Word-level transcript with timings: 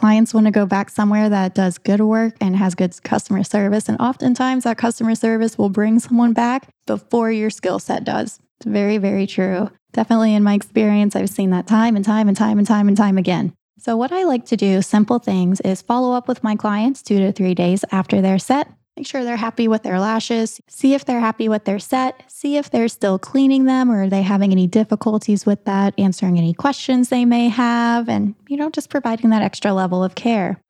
Clients 0.00 0.32
want 0.32 0.46
to 0.46 0.50
go 0.50 0.64
back 0.64 0.88
somewhere 0.88 1.28
that 1.28 1.54
does 1.54 1.76
good 1.76 2.00
work 2.00 2.34
and 2.40 2.56
has 2.56 2.74
good 2.74 2.94
customer 3.02 3.44
service. 3.44 3.86
And 3.86 4.00
oftentimes 4.00 4.64
that 4.64 4.78
customer 4.78 5.14
service 5.14 5.58
will 5.58 5.68
bring 5.68 5.98
someone 5.98 6.32
back 6.32 6.68
before 6.86 7.30
your 7.30 7.50
skill 7.50 7.78
set 7.78 8.02
does. 8.02 8.40
It's 8.58 8.66
very, 8.66 8.96
very 8.96 9.26
true. 9.26 9.70
Definitely 9.92 10.34
in 10.34 10.42
my 10.42 10.54
experience, 10.54 11.14
I've 11.14 11.28
seen 11.28 11.50
that 11.50 11.66
time 11.66 11.96
and 11.96 12.04
time 12.04 12.28
and 12.28 12.36
time 12.36 12.56
and 12.56 12.66
time 12.66 12.88
and 12.88 12.96
time 12.96 13.18
again. 13.18 13.52
So, 13.78 13.94
what 13.94 14.10
I 14.10 14.24
like 14.24 14.46
to 14.46 14.56
do, 14.56 14.80
simple 14.80 15.18
things, 15.18 15.60
is 15.60 15.82
follow 15.82 16.14
up 16.16 16.28
with 16.28 16.42
my 16.42 16.56
clients 16.56 17.02
two 17.02 17.18
to 17.18 17.30
three 17.30 17.54
days 17.54 17.84
after 17.92 18.22
they're 18.22 18.38
set 18.38 18.68
Make 18.96 19.06
sure 19.06 19.24
they're 19.24 19.36
happy 19.36 19.68
with 19.68 19.82
their 19.82 19.98
lashes. 19.98 20.60
See 20.68 20.94
if 20.94 21.04
they're 21.04 21.20
happy 21.20 21.48
with 21.48 21.64
their 21.64 21.78
set. 21.78 22.22
See 22.28 22.56
if 22.56 22.70
they're 22.70 22.88
still 22.88 23.18
cleaning 23.18 23.64
them 23.64 23.90
or 23.90 24.02
are 24.02 24.08
they 24.08 24.22
having 24.22 24.52
any 24.52 24.66
difficulties 24.66 25.46
with 25.46 25.64
that, 25.64 25.94
answering 25.96 26.36
any 26.36 26.52
questions 26.52 27.08
they 27.08 27.24
may 27.24 27.48
have, 27.48 28.08
and, 28.08 28.34
you 28.48 28.56
know, 28.56 28.68
just 28.68 28.90
providing 28.90 29.30
that 29.30 29.42
extra 29.42 29.72
level 29.72 30.04
of 30.04 30.16
care. 30.16 30.60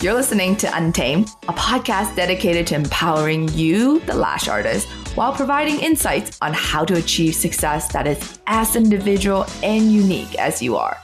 You're 0.00 0.14
listening 0.14 0.56
to 0.58 0.76
Untamed, 0.76 1.28
a 1.48 1.52
podcast 1.52 2.14
dedicated 2.14 2.68
to 2.68 2.76
empowering 2.76 3.48
you, 3.48 3.98
the 4.00 4.14
lash 4.14 4.48
artist, 4.48 4.88
while 5.16 5.32
providing 5.32 5.80
insights 5.80 6.38
on 6.40 6.52
how 6.54 6.84
to 6.84 6.94
achieve 6.94 7.34
success 7.34 7.92
that 7.92 8.06
is 8.06 8.38
as 8.46 8.76
individual 8.76 9.44
and 9.62 9.92
unique 9.92 10.36
as 10.38 10.62
you 10.62 10.76
are. 10.76 10.96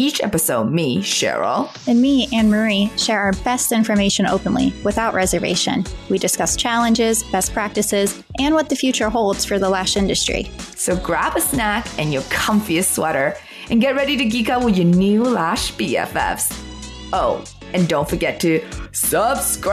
Each 0.00 0.22
episode, 0.22 0.70
me, 0.70 0.98
Cheryl, 0.98 1.76
and 1.88 2.00
me, 2.00 2.28
Anne 2.32 2.48
Marie, 2.48 2.88
share 2.96 3.18
our 3.18 3.32
best 3.42 3.72
information 3.72 4.26
openly, 4.26 4.72
without 4.84 5.12
reservation. 5.12 5.84
We 6.08 6.18
discuss 6.18 6.54
challenges, 6.54 7.24
best 7.24 7.52
practices, 7.52 8.22
and 8.38 8.54
what 8.54 8.68
the 8.68 8.76
future 8.76 9.08
holds 9.08 9.44
for 9.44 9.58
the 9.58 9.68
lash 9.68 9.96
industry. 9.96 10.52
So 10.76 10.96
grab 10.96 11.36
a 11.36 11.40
snack 11.40 11.84
and 11.98 12.12
your 12.12 12.22
comfiest 12.22 12.94
sweater 12.94 13.34
and 13.70 13.80
get 13.80 13.96
ready 13.96 14.16
to 14.18 14.24
geek 14.24 14.48
out 14.48 14.64
with 14.64 14.76
your 14.76 14.86
new 14.86 15.24
lash 15.24 15.74
BFFs. 15.74 16.56
Oh, 17.12 17.42
and 17.72 17.88
don't 17.88 18.08
forget 18.08 18.38
to 18.42 18.64
subscribe! 18.92 19.72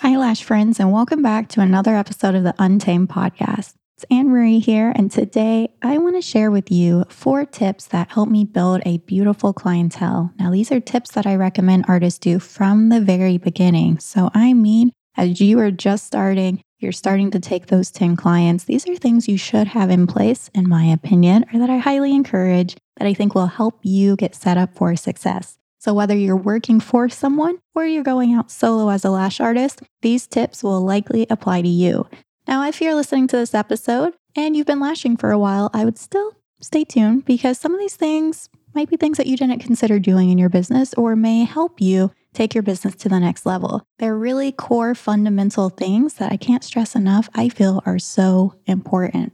Hi, 0.00 0.16
Lash 0.16 0.42
friends, 0.42 0.80
and 0.80 0.90
welcome 0.90 1.22
back 1.22 1.46
to 1.50 1.60
another 1.60 1.94
episode 1.94 2.34
of 2.34 2.42
the 2.42 2.54
Untamed 2.58 3.08
podcast. 3.08 3.74
It's 4.00 4.06
Anne 4.10 4.30
Marie 4.30 4.60
here, 4.60 4.94
and 4.96 5.10
today 5.10 5.74
I 5.82 5.98
want 5.98 6.16
to 6.16 6.22
share 6.22 6.50
with 6.50 6.70
you 6.70 7.04
four 7.10 7.44
tips 7.44 7.84
that 7.88 8.10
help 8.10 8.30
me 8.30 8.46
build 8.46 8.80
a 8.86 8.96
beautiful 8.96 9.52
clientele. 9.52 10.32
Now, 10.38 10.50
these 10.50 10.72
are 10.72 10.80
tips 10.80 11.10
that 11.10 11.26
I 11.26 11.36
recommend 11.36 11.84
artists 11.86 12.18
do 12.18 12.38
from 12.38 12.88
the 12.88 13.02
very 13.02 13.36
beginning. 13.36 13.98
So, 13.98 14.30
I 14.32 14.54
mean, 14.54 14.90
as 15.18 15.42
you 15.42 15.58
are 15.58 15.70
just 15.70 16.06
starting, 16.06 16.62
you're 16.78 16.92
starting 16.92 17.30
to 17.32 17.40
take 17.40 17.66
those 17.66 17.90
10 17.90 18.16
clients, 18.16 18.64
these 18.64 18.88
are 18.88 18.96
things 18.96 19.28
you 19.28 19.36
should 19.36 19.66
have 19.66 19.90
in 19.90 20.06
place, 20.06 20.48
in 20.54 20.66
my 20.66 20.84
opinion, 20.84 21.44
or 21.52 21.58
that 21.58 21.68
I 21.68 21.76
highly 21.76 22.14
encourage 22.14 22.76
that 22.96 23.06
I 23.06 23.12
think 23.12 23.34
will 23.34 23.48
help 23.48 23.80
you 23.82 24.16
get 24.16 24.34
set 24.34 24.56
up 24.56 24.74
for 24.74 24.96
success. 24.96 25.58
So, 25.78 25.92
whether 25.92 26.16
you're 26.16 26.36
working 26.36 26.80
for 26.80 27.10
someone 27.10 27.58
or 27.74 27.84
you're 27.84 28.02
going 28.02 28.32
out 28.32 28.50
solo 28.50 28.88
as 28.88 29.04
a 29.04 29.10
lash 29.10 29.40
artist, 29.40 29.82
these 30.00 30.26
tips 30.26 30.62
will 30.62 30.80
likely 30.80 31.26
apply 31.28 31.60
to 31.60 31.68
you. 31.68 32.08
Now, 32.50 32.66
if 32.66 32.80
you're 32.80 32.96
listening 32.96 33.28
to 33.28 33.36
this 33.36 33.54
episode 33.54 34.14
and 34.34 34.56
you've 34.56 34.66
been 34.66 34.80
lashing 34.80 35.16
for 35.16 35.30
a 35.30 35.38
while, 35.38 35.70
I 35.72 35.84
would 35.84 35.96
still 35.96 36.32
stay 36.60 36.82
tuned 36.82 37.24
because 37.24 37.60
some 37.60 37.72
of 37.72 37.78
these 37.78 37.94
things 37.94 38.48
might 38.74 38.90
be 38.90 38.96
things 38.96 39.18
that 39.18 39.28
you 39.28 39.36
didn't 39.36 39.60
consider 39.60 40.00
doing 40.00 40.30
in 40.30 40.36
your 40.36 40.48
business 40.48 40.92
or 40.94 41.14
may 41.14 41.44
help 41.44 41.80
you 41.80 42.10
take 42.34 42.52
your 42.52 42.64
business 42.64 42.96
to 42.96 43.08
the 43.08 43.20
next 43.20 43.46
level. 43.46 43.84
They're 44.00 44.18
really 44.18 44.50
core 44.50 44.96
fundamental 44.96 45.68
things 45.68 46.14
that 46.14 46.32
I 46.32 46.36
can't 46.36 46.64
stress 46.64 46.96
enough, 46.96 47.28
I 47.34 47.50
feel 47.50 47.84
are 47.86 48.00
so 48.00 48.56
important. 48.66 49.32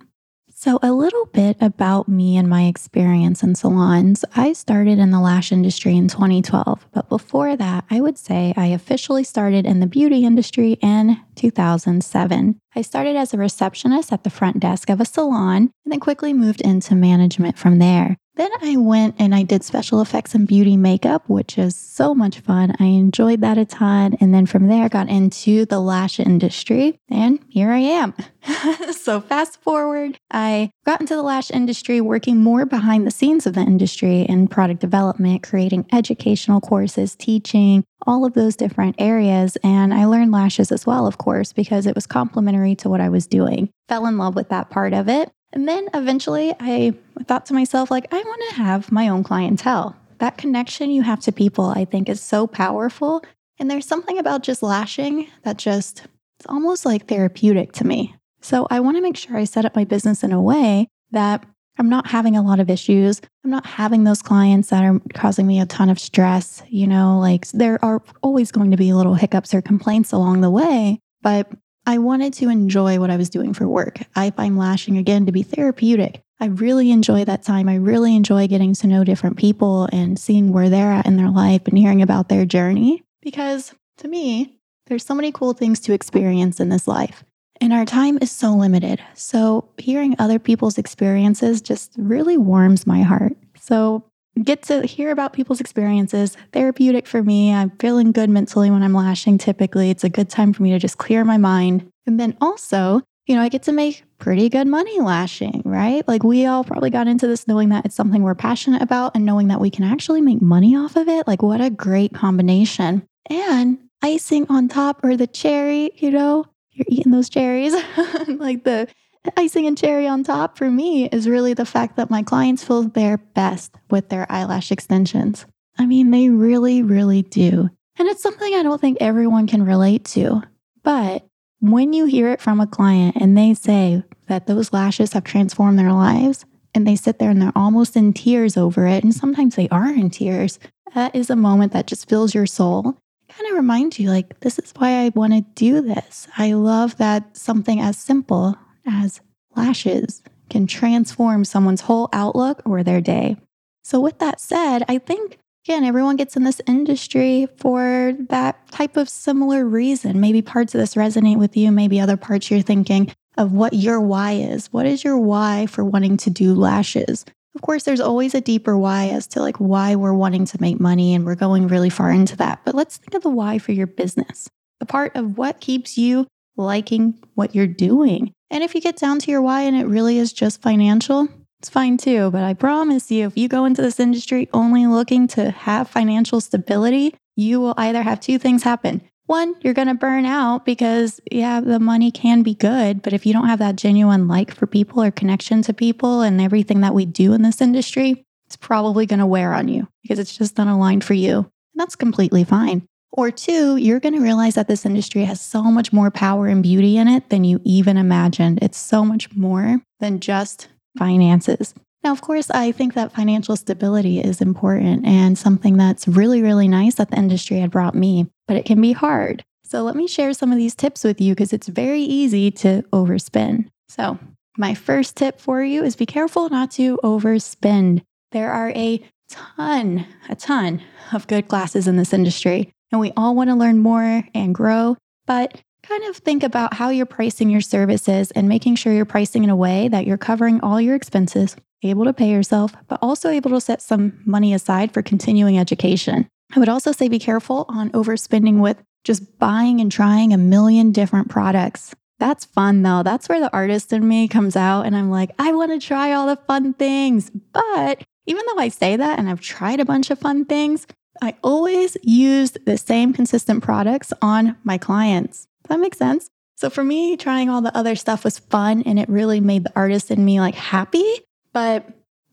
So, 0.59 0.79
a 0.83 0.91
little 0.91 1.27
bit 1.27 1.59
about 1.61 2.09
me 2.09 2.39
and 2.39 2.49
my 2.49 2.65
experience 2.65 3.43
in 3.43 3.55
salons. 3.55 4.25
I 4.35 4.55
started 4.55 4.99
in 4.99 5.11
the 5.11 5.21
lash 5.21 5.53
industry 5.53 5.95
in 5.95 6.09
2012, 6.09 6.87
but 6.95 7.11
before 7.11 7.57
that, 7.57 7.85
I 7.91 8.01
would 8.01 8.17
say 8.17 8.55
I 8.57 8.69
officially 8.69 9.23
started 9.23 9.67
in 9.67 9.81
the 9.81 9.87
beauty 9.87 10.25
industry 10.25 10.79
in 10.81 11.21
2007. 11.35 12.59
I 12.75 12.81
started 12.81 13.17
as 13.17 13.35
a 13.35 13.37
receptionist 13.37 14.15
at 14.15 14.25
the 14.25 14.31
front 14.31 14.61
desk 14.61 14.89
of 14.89 14.99
a 14.99 15.05
salon 15.05 15.73
and 15.85 15.93
then 15.93 16.01
quickly 16.01 16.33
moved 16.33 16.63
into 16.63 16.95
management 16.95 17.59
from 17.59 17.79
there. 17.79 18.17
Then 18.37 18.51
I 18.63 18.77
went 18.77 19.17
and 19.19 19.35
I 19.35 19.43
did 19.43 19.65
special 19.65 20.03
effects 20.03 20.35
and 20.35 20.47
beauty 20.47 20.77
makeup, 20.77 21.27
which 21.27 21.57
is 21.57 21.75
so 21.75 22.15
much 22.15 22.41
fun. 22.41 22.77
I 22.79 22.85
enjoyed 22.85 23.41
that 23.41 23.57
a 23.57 23.65
ton. 23.65 24.15
And 24.21 24.35
then 24.35 24.45
from 24.45 24.69
there, 24.69 24.91
got 24.91 25.09
into 25.09 25.65
the 25.65 25.81
lash 25.81 26.21
industry, 26.21 27.01
and 27.09 27.39
here 27.49 27.71
I 27.71 27.79
am. 27.79 28.13
so, 28.93 29.23
fast 29.23 29.61
forward, 29.63 30.19
I 30.31 30.71
got 30.85 31.01
into 31.01 31.17
the 31.17 31.23
lash 31.23 31.51
industry 31.51 32.03
working 32.03 32.43
more 32.43 32.67
behind 32.67 33.07
the 33.07 33.11
scenes 33.11 33.47
of 33.47 33.55
the 33.55 33.63
industry 33.63 34.21
in 34.21 34.49
product 34.49 34.81
development, 34.81 35.43
creating 35.43 35.87
educational 35.91 36.61
courses, 36.61 37.17
teaching, 37.17 37.85
all 38.07 38.27
of 38.27 38.35
those 38.35 38.55
different 38.55 38.97
areas. 38.99 39.57
And 39.65 39.95
I 39.95 40.05
learned 40.05 40.33
lashes 40.33 40.71
as 40.71 40.87
well, 40.87 41.07
of 41.07 41.17
course, 41.17 41.55
because 41.55 41.87
it 41.87 41.95
was 41.95 42.07
complementary 42.07 42.75
to 42.77 42.91
what 42.91 43.01
I 43.01 43.09
was 43.09 43.27
doing. 43.27 43.71
Fell 43.89 44.07
in 44.07 44.19
love 44.19 44.37
with 44.37 44.51
that 44.51 44.69
part 44.69 44.93
of 44.93 45.09
it. 45.09 45.31
And 45.57 45.67
then 45.67 45.89
eventually 45.95 46.53
I 46.61 46.93
thought 47.25 47.47
to 47.47 47.55
myself, 47.55 47.91
like, 47.91 48.13
I 48.13 48.19
want 48.19 48.43
to 48.51 48.57
have 48.57 48.93
my 48.93 49.09
own 49.09 49.25
clientele. 49.25 49.97
That 50.19 50.37
connection 50.37 50.91
you 50.91 51.01
have 51.01 51.21
to 51.21 51.33
people, 51.33 51.65
I 51.65 51.87
think, 51.87 52.11
is 52.11 52.21
so 52.21 52.47
powerful. 52.47 53.25
And 53.59 53.71
there's 53.71 53.87
something 53.87 54.19
about 54.19 54.43
just 54.43 54.63
lashing 54.63 55.29
that 55.45 55.57
just, 55.57 56.03
it's 56.39 56.47
almost 56.47 56.85
like 56.85 57.07
therapeutic 57.07 57.73
to 57.73 57.87
me. 57.87 58.15
So 58.43 58.67
I 58.69 58.81
want 58.81 58.99
to 58.99 59.01
make 59.01 59.17
sure 59.17 59.39
I 59.39 59.45
set 59.45 59.65
up 59.65 59.75
my 59.75 59.85
business 59.85 60.23
in 60.23 60.31
a 60.31 60.43
way 60.43 60.89
that 61.13 61.47
I'm 61.79 61.89
not 61.89 62.09
having 62.09 62.37
a 62.37 62.43
lot 62.43 62.61
of 62.61 62.69
issues. 62.69 63.23
I'm 63.43 63.51
not 63.51 63.65
having 63.65 64.05
those 64.05 64.21
clients 64.21 64.69
that 64.69 64.85
are 64.85 65.01
causing 65.15 65.47
me 65.47 65.59
a 65.59 65.65
ton 65.65 65.89
of 65.89 65.99
stress. 65.99 66.63
You 66.69 66.87
know, 66.87 67.19
like 67.19 67.49
there 67.53 67.83
are 67.83 68.03
always 68.23 68.53
going 68.53 68.73
to 68.73 68.77
be 68.77 68.93
little 68.93 69.15
hiccups 69.15 69.55
or 69.55 69.63
complaints 69.63 70.13
along 70.13 70.43
the 70.43 70.51
way, 70.51 71.01
but 71.23 71.51
I 71.87 71.99
wanted 71.99 72.33
to 72.35 72.49
enjoy 72.49 72.99
what 72.99 73.11
I 73.11 73.17
was 73.17 73.31
doing 73.31 73.55
for 73.55 73.69
work. 73.69 74.01
I 74.17 74.31
find 74.31 74.59
lashing 74.59 74.99
again 74.99 75.25
to 75.27 75.33
be 75.33 75.45
therapeutic. 75.45 76.21
I 76.41 76.47
really 76.47 76.91
enjoy 76.91 77.25
that 77.25 77.45
time. 77.45 77.69
I 77.69 77.77
really 77.77 78.17
enjoy 78.17 78.49
getting 78.49 78.75
to 78.75 78.89
know 78.89 79.05
different 79.05 79.37
people 79.37 79.89
and 79.93 80.19
seeing 80.19 80.53
where 80.53 80.69
they're 80.69 80.93
at 80.93 81.07
in 81.07 81.17
their 81.17 81.31
life 81.31 81.63
and 81.67 81.79
hearing 81.79 82.03
about 82.03 82.29
their 82.29 82.45
journey. 82.45 83.05
Because 83.23 83.73
to 83.99 84.09
me, 84.09 84.59
there's 84.89 85.05
so 85.05 85.15
many 85.15 85.31
cool 85.31 85.53
things 85.53 85.79
to 85.81 85.93
experience 85.93 86.59
in 86.59 86.69
this 86.69 86.89
life. 86.89 87.25
And 87.61 87.73
our 87.73 87.87
time 87.87 88.19
is 88.21 88.31
so 88.31 88.53
limited. 88.53 89.01
So 89.15 89.69
hearing 89.79 90.17
other 90.19 90.39
people's 90.39 90.79
experiences 90.79 91.63
just 91.63 91.93
really 91.97 92.37
warms 92.37 92.87
my 92.87 93.03
heart. 93.03 93.33
So 93.59 94.05
get 94.43 94.63
to 94.65 94.87
hear 94.87 95.11
about 95.11 95.33
people's 95.33 95.61
experiences. 95.61 96.37
Therapeutic 96.53 97.07
for 97.07 97.23
me. 97.23 97.53
I'm 97.53 97.71
feeling 97.79 98.13
good 98.13 98.31
mentally 98.31 98.71
when 98.71 98.83
I'm 98.83 98.95
lashing 98.95 99.39
typically. 99.39 99.91
It's 99.91 100.05
a 100.05 100.09
good 100.09 100.29
time 100.29 100.53
for 100.53 100.63
me 100.63 100.73
to 100.73 100.79
just 100.79 100.99
clear 100.99 101.25
my 101.25 101.39
mind. 101.39 101.89
And 102.07 102.21
then 102.21 102.37
also, 102.41 103.03
you 103.27 103.35
know, 103.35 103.43
I 103.43 103.49
get 103.49 103.65
to 103.65 103.73
make 103.73 104.05
pretty 104.19 104.49
good 104.49 104.67
money 104.67 105.01
lashing, 105.01 105.63
right? 105.65 106.07
Like 106.07 106.23
we 106.23 106.47
all 106.47 106.65
probably 106.65 106.91
got 106.91 107.09
into 107.09 107.27
this 107.27 107.49
knowing 107.49 107.71
that 107.71 107.85
it's 107.85 107.97
something 107.97 108.23
we're 108.23 108.35
passionate 108.35 108.83
about 108.83 109.13
and 109.15 109.25
knowing 109.25 109.49
that 109.49 109.61
we 109.61 109.71
can 109.71 109.85
actually 109.85 110.21
make 110.21 110.41
money 110.41 110.77
off 110.77 110.97
of 110.97 111.09
it. 111.09 111.27
Like 111.27 111.43
what 111.43 111.61
a 111.61 111.71
great 111.71 112.15
combination. 112.15 113.07
And 113.29 113.79
icing 114.03 114.47
on 114.49 114.69
top 114.69 115.01
or 115.03 115.17
the 115.17 115.27
cherry, 115.27 115.91
you 115.97 116.11
know, 116.11 116.47
you're 116.71 116.87
eating 116.89 117.13
those 117.13 117.31
cherries, 117.31 117.75
like 118.29 118.65
the 118.65 118.87
icing 119.37 119.67
and 119.67 119.77
cherry 119.77 120.07
on 120.07 120.25
top 120.25 120.59
for 120.59 120.71
me 120.71 121.09
is 121.09 121.29
really 121.29 121.55
the 121.55 121.67
fact 121.67 121.97
that 121.97 122.11
my 122.11 122.23
clients 122.23 122.65
feel 122.65 122.85
their 122.85 123.19
best 123.19 123.75
with 123.91 124.09
their 124.09 124.31
eyelash 124.31 124.71
extensions. 124.71 125.47
I 125.79 125.87
mean, 125.87 126.11
they 126.11 126.29
really, 126.29 126.83
really 126.83 127.23
do. 127.23 127.71
And 127.99 128.09
it's 128.09 128.23
something 128.23 128.55
I 128.55 128.63
don't 128.63 128.81
think 128.81 128.99
everyone 129.01 129.47
can 129.47 129.65
relate 129.65 130.05
to. 130.07 130.43
But 130.83 131.27
when 131.61 131.93
you 131.93 132.07
hear 132.07 132.31
it 132.31 132.41
from 132.41 132.61
a 132.61 132.67
client 132.67 133.17
and 133.19 133.37
they 133.37 133.55
say 133.55 134.03
that 134.29 134.47
those 134.47 134.73
lashes 134.73 135.13
have 135.13 135.25
transformed 135.25 135.79
their 135.79 135.93
lives, 135.93 136.45
and 136.75 136.87
they 136.87 136.97
sit 136.97 137.19
there 137.19 137.31
and 137.31 137.41
they're 137.41 137.53
almost 137.57 137.97
in 137.97 138.13
tears 138.13 138.57
over 138.57 138.87
it, 138.87 139.03
and 139.03 139.15
sometimes 139.15 139.55
they 139.55 139.69
are 139.71 139.89
in 139.89 140.11
tears, 140.11 140.59
that 140.95 141.15
is 141.15 141.31
a 141.31 141.37
moment 141.37 141.73
that 141.73 141.87
just 141.87 142.09
fills 142.09 142.35
your 142.35 142.47
soul. 142.47 142.99
Kind 143.29 143.51
of 143.51 143.57
reminds 143.57 143.99
you, 143.99 144.11
like, 144.11 144.41
this 144.41 144.59
is 144.59 144.73
why 144.77 145.05
I 145.05 145.11
want 145.15 145.33
to 145.33 145.41
do 145.55 145.81
this. 145.81 146.29
I 146.37 146.53
love 146.53 146.97
that 146.99 147.37
something 147.37 147.81
as 147.81 147.97
simple 147.97 148.57
as 148.87 149.21
lashes 149.55 150.23
can 150.49 150.67
transform 150.67 151.45
someone's 151.45 151.83
whole 151.83 152.09
outlook 152.13 152.63
or 152.65 152.83
their 152.83 153.01
day. 153.01 153.37
So, 153.85 154.01
with 154.01 154.19
that 154.19 154.41
said, 154.41 154.85
I 154.89 154.99
think, 154.99 155.39
again, 155.65 155.85
everyone 155.85 156.17
gets 156.17 156.37
in 156.37 156.45
this 156.45 156.61
industry 156.67 157.49
for 157.59 158.13
that 158.29 158.67
type 158.71 158.97
of 158.97 159.09
similar 159.09 159.65
reason. 159.65 160.21
Maybe 160.21 160.43
parts 160.43 160.75
of 160.75 160.81
this 160.81 160.95
resonate 160.95 161.39
with 161.39 161.57
you, 161.57 161.71
maybe 161.71 162.01
other 162.01 162.17
parts 162.17 162.51
you're 162.51 162.63
thinking 162.63 163.13
of 163.37 163.53
what 163.53 163.75
your 163.75 164.01
why 164.01 164.33
is. 164.33 164.73
What 164.73 164.87
is 164.87 165.05
your 165.05 165.19
why 165.19 165.67
for 165.67 165.85
wanting 165.85 166.17
to 166.19 166.31
do 166.31 166.55
lashes? 166.55 167.25
Of 167.55 167.63
course, 167.63 167.85
there's 167.85 168.01
always 168.01 168.35
a 168.35 168.41
deeper 168.41 168.77
why 168.77 169.09
as 169.09 169.27
to 169.29 169.41
like 169.41 169.57
why 169.57 169.95
we're 169.95 170.13
wanting 170.13 170.45
to 170.47 170.61
make 170.61 170.79
money, 170.79 171.15
and 171.15 171.25
we're 171.25 171.35
going 171.35 171.69
really 171.69 171.91
far 171.91 172.11
into 172.11 172.37
that. 172.37 172.61
But 172.65 172.75
let's 172.75 172.99
think 172.99 173.15
of 173.15 173.23
the 173.23 173.31
why 173.31 173.59
for 173.59 173.73
your 173.73 173.87
business, 173.87 174.49
the 174.79 174.87
part 174.87 175.17
of 175.17 175.39
what 175.39 175.61
keeps 175.61 175.97
you 175.97 176.27
liking 176.57 177.19
what 177.35 177.55
you're 177.55 177.67
doing. 177.67 178.33
And 178.51 178.63
if 178.63 178.75
you 178.75 178.81
get 178.81 178.97
down 178.97 179.19
to 179.21 179.31
your 179.31 179.43
why 179.43 179.63
and 179.63 179.77
it 179.77 179.87
really 179.87 180.19
is 180.19 180.33
just 180.33 180.63
financial, 180.63 181.29
it's 181.59 181.69
fine 181.69 181.97
too. 181.97 182.31
But 182.31 182.45
I 182.45 182.55
promise 182.55 183.11
you, 183.11 183.27
if 183.27 183.37
you 183.37 183.49
go 183.49 183.65
into 183.65 183.83
this 183.83 183.99
industry 183.99 184.49
only 184.53 184.87
looking 184.87 185.27
to 185.29 185.51
have 185.51 185.89
financial 185.89 186.41
stability, 186.41 187.15
you 187.35 187.61
will 187.61 187.75
either 187.77 188.03
have 188.03 188.21
two 188.21 188.39
things 188.39 188.63
happen. 188.63 189.03
One, 189.27 189.57
you're 189.61 189.75
going 189.75 189.89
to 189.89 189.95
burn 189.95 190.25
out 190.25 190.65
because, 190.65 191.21
yeah, 191.33 191.61
the 191.61 191.81
money 191.81 192.13
can 192.13 192.43
be 192.43 192.55
good. 192.55 193.03
But 193.03 193.13
if 193.13 193.27
you 193.27 193.33
don't 193.33 193.49
have 193.49 193.59
that 193.59 193.75
genuine 193.75 194.29
like 194.29 194.55
for 194.55 194.69
people 194.69 195.03
or 195.03 195.11
connection 195.11 195.63
to 195.63 195.75
people 195.75 196.21
and 196.21 196.41
everything 196.41 196.81
that 196.83 196.95
we 196.95 197.05
do 197.05 197.33
in 197.33 197.43
this 197.43 197.61
industry, 197.61 198.25
it's 198.47 198.57
probably 198.57 199.05
going 199.07 199.19
to 199.19 199.27
wear 199.27 199.53
on 199.53 199.67
you 199.67 199.89
because 200.03 200.21
it's 200.21 200.37
just 200.37 200.57
not 200.57 200.69
aligned 200.69 201.03
for 201.03 201.15
you. 201.15 201.39
And 201.39 201.49
that's 201.75 201.97
completely 201.97 202.45
fine. 202.45 202.87
Or 203.17 203.31
two, 203.31 203.77
you're 203.77 203.99
going 203.99 204.15
to 204.15 204.21
realize 204.21 204.57
that 204.57 204.69
this 204.69 204.85
industry 204.85 205.25
has 205.25 205.41
so 205.41 205.63
much 205.63 205.91
more 205.91 206.11
power 206.11 206.49
and 206.49 206.63
beauty 206.63 206.99
in 206.99 207.09
it 207.09 207.31
than 207.31 207.45
you 207.45 207.61
even 207.65 207.97
imagined. 207.97 208.59
It's 208.61 208.79
so 208.79 209.07
much 209.07 209.35
more 209.35 209.81
than 210.01 210.21
just 210.21 210.69
finances. 210.99 211.75
Now, 212.05 212.13
of 212.13 212.21
course, 212.21 212.51
I 212.51 212.73
think 212.73 212.93
that 212.93 213.13
financial 213.13 213.57
stability 213.57 214.21
is 214.21 214.43
important 214.43 215.07
and 215.07 215.37
something 215.37 215.79
that's 215.79 216.07
really, 216.07 216.43
really 216.43 216.69
nice 216.69 216.97
that 216.97 217.11
the 217.11 217.17
industry 217.17 217.59
had 217.59 217.71
brought 217.71 217.95
me, 217.95 218.27
but 218.47 218.59
it 218.59 218.67
can 218.67 218.81
be 218.81 218.93
hard. 218.93 219.43
So, 219.65 219.83
let 219.83 219.97
me 219.97 220.07
share 220.07 220.33
some 220.35 220.53
of 220.53 220.59
these 220.59 220.75
tips 220.75 221.03
with 221.03 221.21
you 221.21 221.35
because 221.35 221.53
it's 221.53 221.67
very 221.67 222.03
easy 222.03 222.51
to 222.53 222.83
overspend. 222.93 223.67
So, 223.89 224.19
my 224.59 224.75
first 224.75 225.17
tip 225.17 225.41
for 225.41 225.65
you 225.65 225.83
is 225.83 225.97
be 225.97 226.07
careful 226.07 226.49
not 226.49 226.71
to 226.73 226.99
overspend. 227.03 228.03
There 228.31 228.53
are 228.53 228.71
a 228.71 229.03
ton, 229.29 230.07
a 230.29 230.37
ton 230.37 230.83
of 231.13 231.27
good 231.27 231.49
classes 231.49 231.89
in 231.89 231.97
this 231.97 232.13
industry, 232.13 232.73
and 232.93 233.01
we 233.01 233.13
all 233.17 233.35
want 233.35 233.51
to 233.51 233.57
learn 233.57 233.79
more 233.79 234.25
and 234.35 234.55
grow, 234.55 234.97
but 235.27 235.61
kind 235.83 236.05
of 236.05 236.17
think 236.17 236.43
about 236.43 236.75
how 236.75 236.91
you're 236.91 237.07
pricing 237.07 237.49
your 237.49 237.61
services 237.61 238.31
and 238.33 238.49
making 238.49 238.75
sure 238.75 238.93
you're 238.93 239.05
pricing 239.05 239.45
in 239.45 239.51
a 239.51 239.57
way 239.57 239.89
that 239.89 240.07
you're 240.07 240.17
covering 240.17 240.61
all 240.61 240.81
your 240.81 240.97
expenses 240.97 241.57
able 241.83 242.05
to 242.05 242.13
pay 242.13 242.31
yourself, 242.31 242.73
but 242.89 242.99
also 243.03 243.29
able 243.29 243.51
to 243.51 243.61
set 243.61 243.83
some 243.83 244.21
money 244.25 244.53
aside 244.53 244.93
for 244.93 245.03
continuing 245.03 245.59
education. 245.59 246.29
I 246.55 246.59
would 246.59 246.69
also 246.69 246.93
say 246.93 247.09
be 247.09 247.19
careful 247.19 247.67
on 247.69 247.91
overspending 247.91 248.61
with 248.61 248.83
just 249.05 249.39
buying 249.39 249.81
and 249.81 249.91
trying 249.91 250.33
a 250.33 250.39
million 250.39 250.93
different 250.93 251.29
products. 251.29 251.95
That's 252.19 252.45
fun 252.45 252.83
though. 252.83 253.03
That's 253.03 253.29
where 253.29 253.41
the 253.41 253.53
artist 253.53 253.93
in 253.93 254.07
me 254.07 254.27
comes 254.27 254.57
out. 254.57 254.83
And 254.83 254.97
I'm 254.97 255.11
like, 255.11 255.31
I 255.39 255.53
want 255.53 255.73
to 255.73 255.87
try 255.87 256.13
all 256.13 256.27
the 256.27 256.37
fun 256.37 256.75
things. 256.75 257.31
But 257.31 258.03
even 258.27 258.43
though 258.47 258.59
I 258.59 258.69
say 258.69 258.97
that 258.97 259.19
and 259.19 259.29
I've 259.29 259.41
tried 259.41 259.81
a 259.81 259.85
bunch 259.85 260.11
of 260.11 260.19
fun 260.19 260.45
things, 260.45 260.87
I 261.23 261.35
always 261.43 261.97
used 262.03 262.65
the 262.65 262.79
same 262.79 263.13
consistent 263.13 263.63
products 263.63 264.13
on 264.23 264.57
my 264.65 264.79
clients. 264.79 265.47
That 265.69 265.81
makes 265.81 265.99
sense? 265.99 266.31
So 266.57 266.71
for 266.71 266.83
me, 266.83 267.17
trying 267.17 267.51
all 267.51 267.61
the 267.61 267.77
other 267.77 267.97
stuff 267.97 268.25
was 268.25 268.39
fun 268.39 268.83
and 268.87 268.99
it 268.99 269.09
really 269.09 269.41
made 269.41 269.65
the 269.65 269.73
artist 269.77 270.11
in 270.11 270.25
me 270.25 270.41
like 270.41 270.55
happy. 270.55 271.05
But 271.53 271.87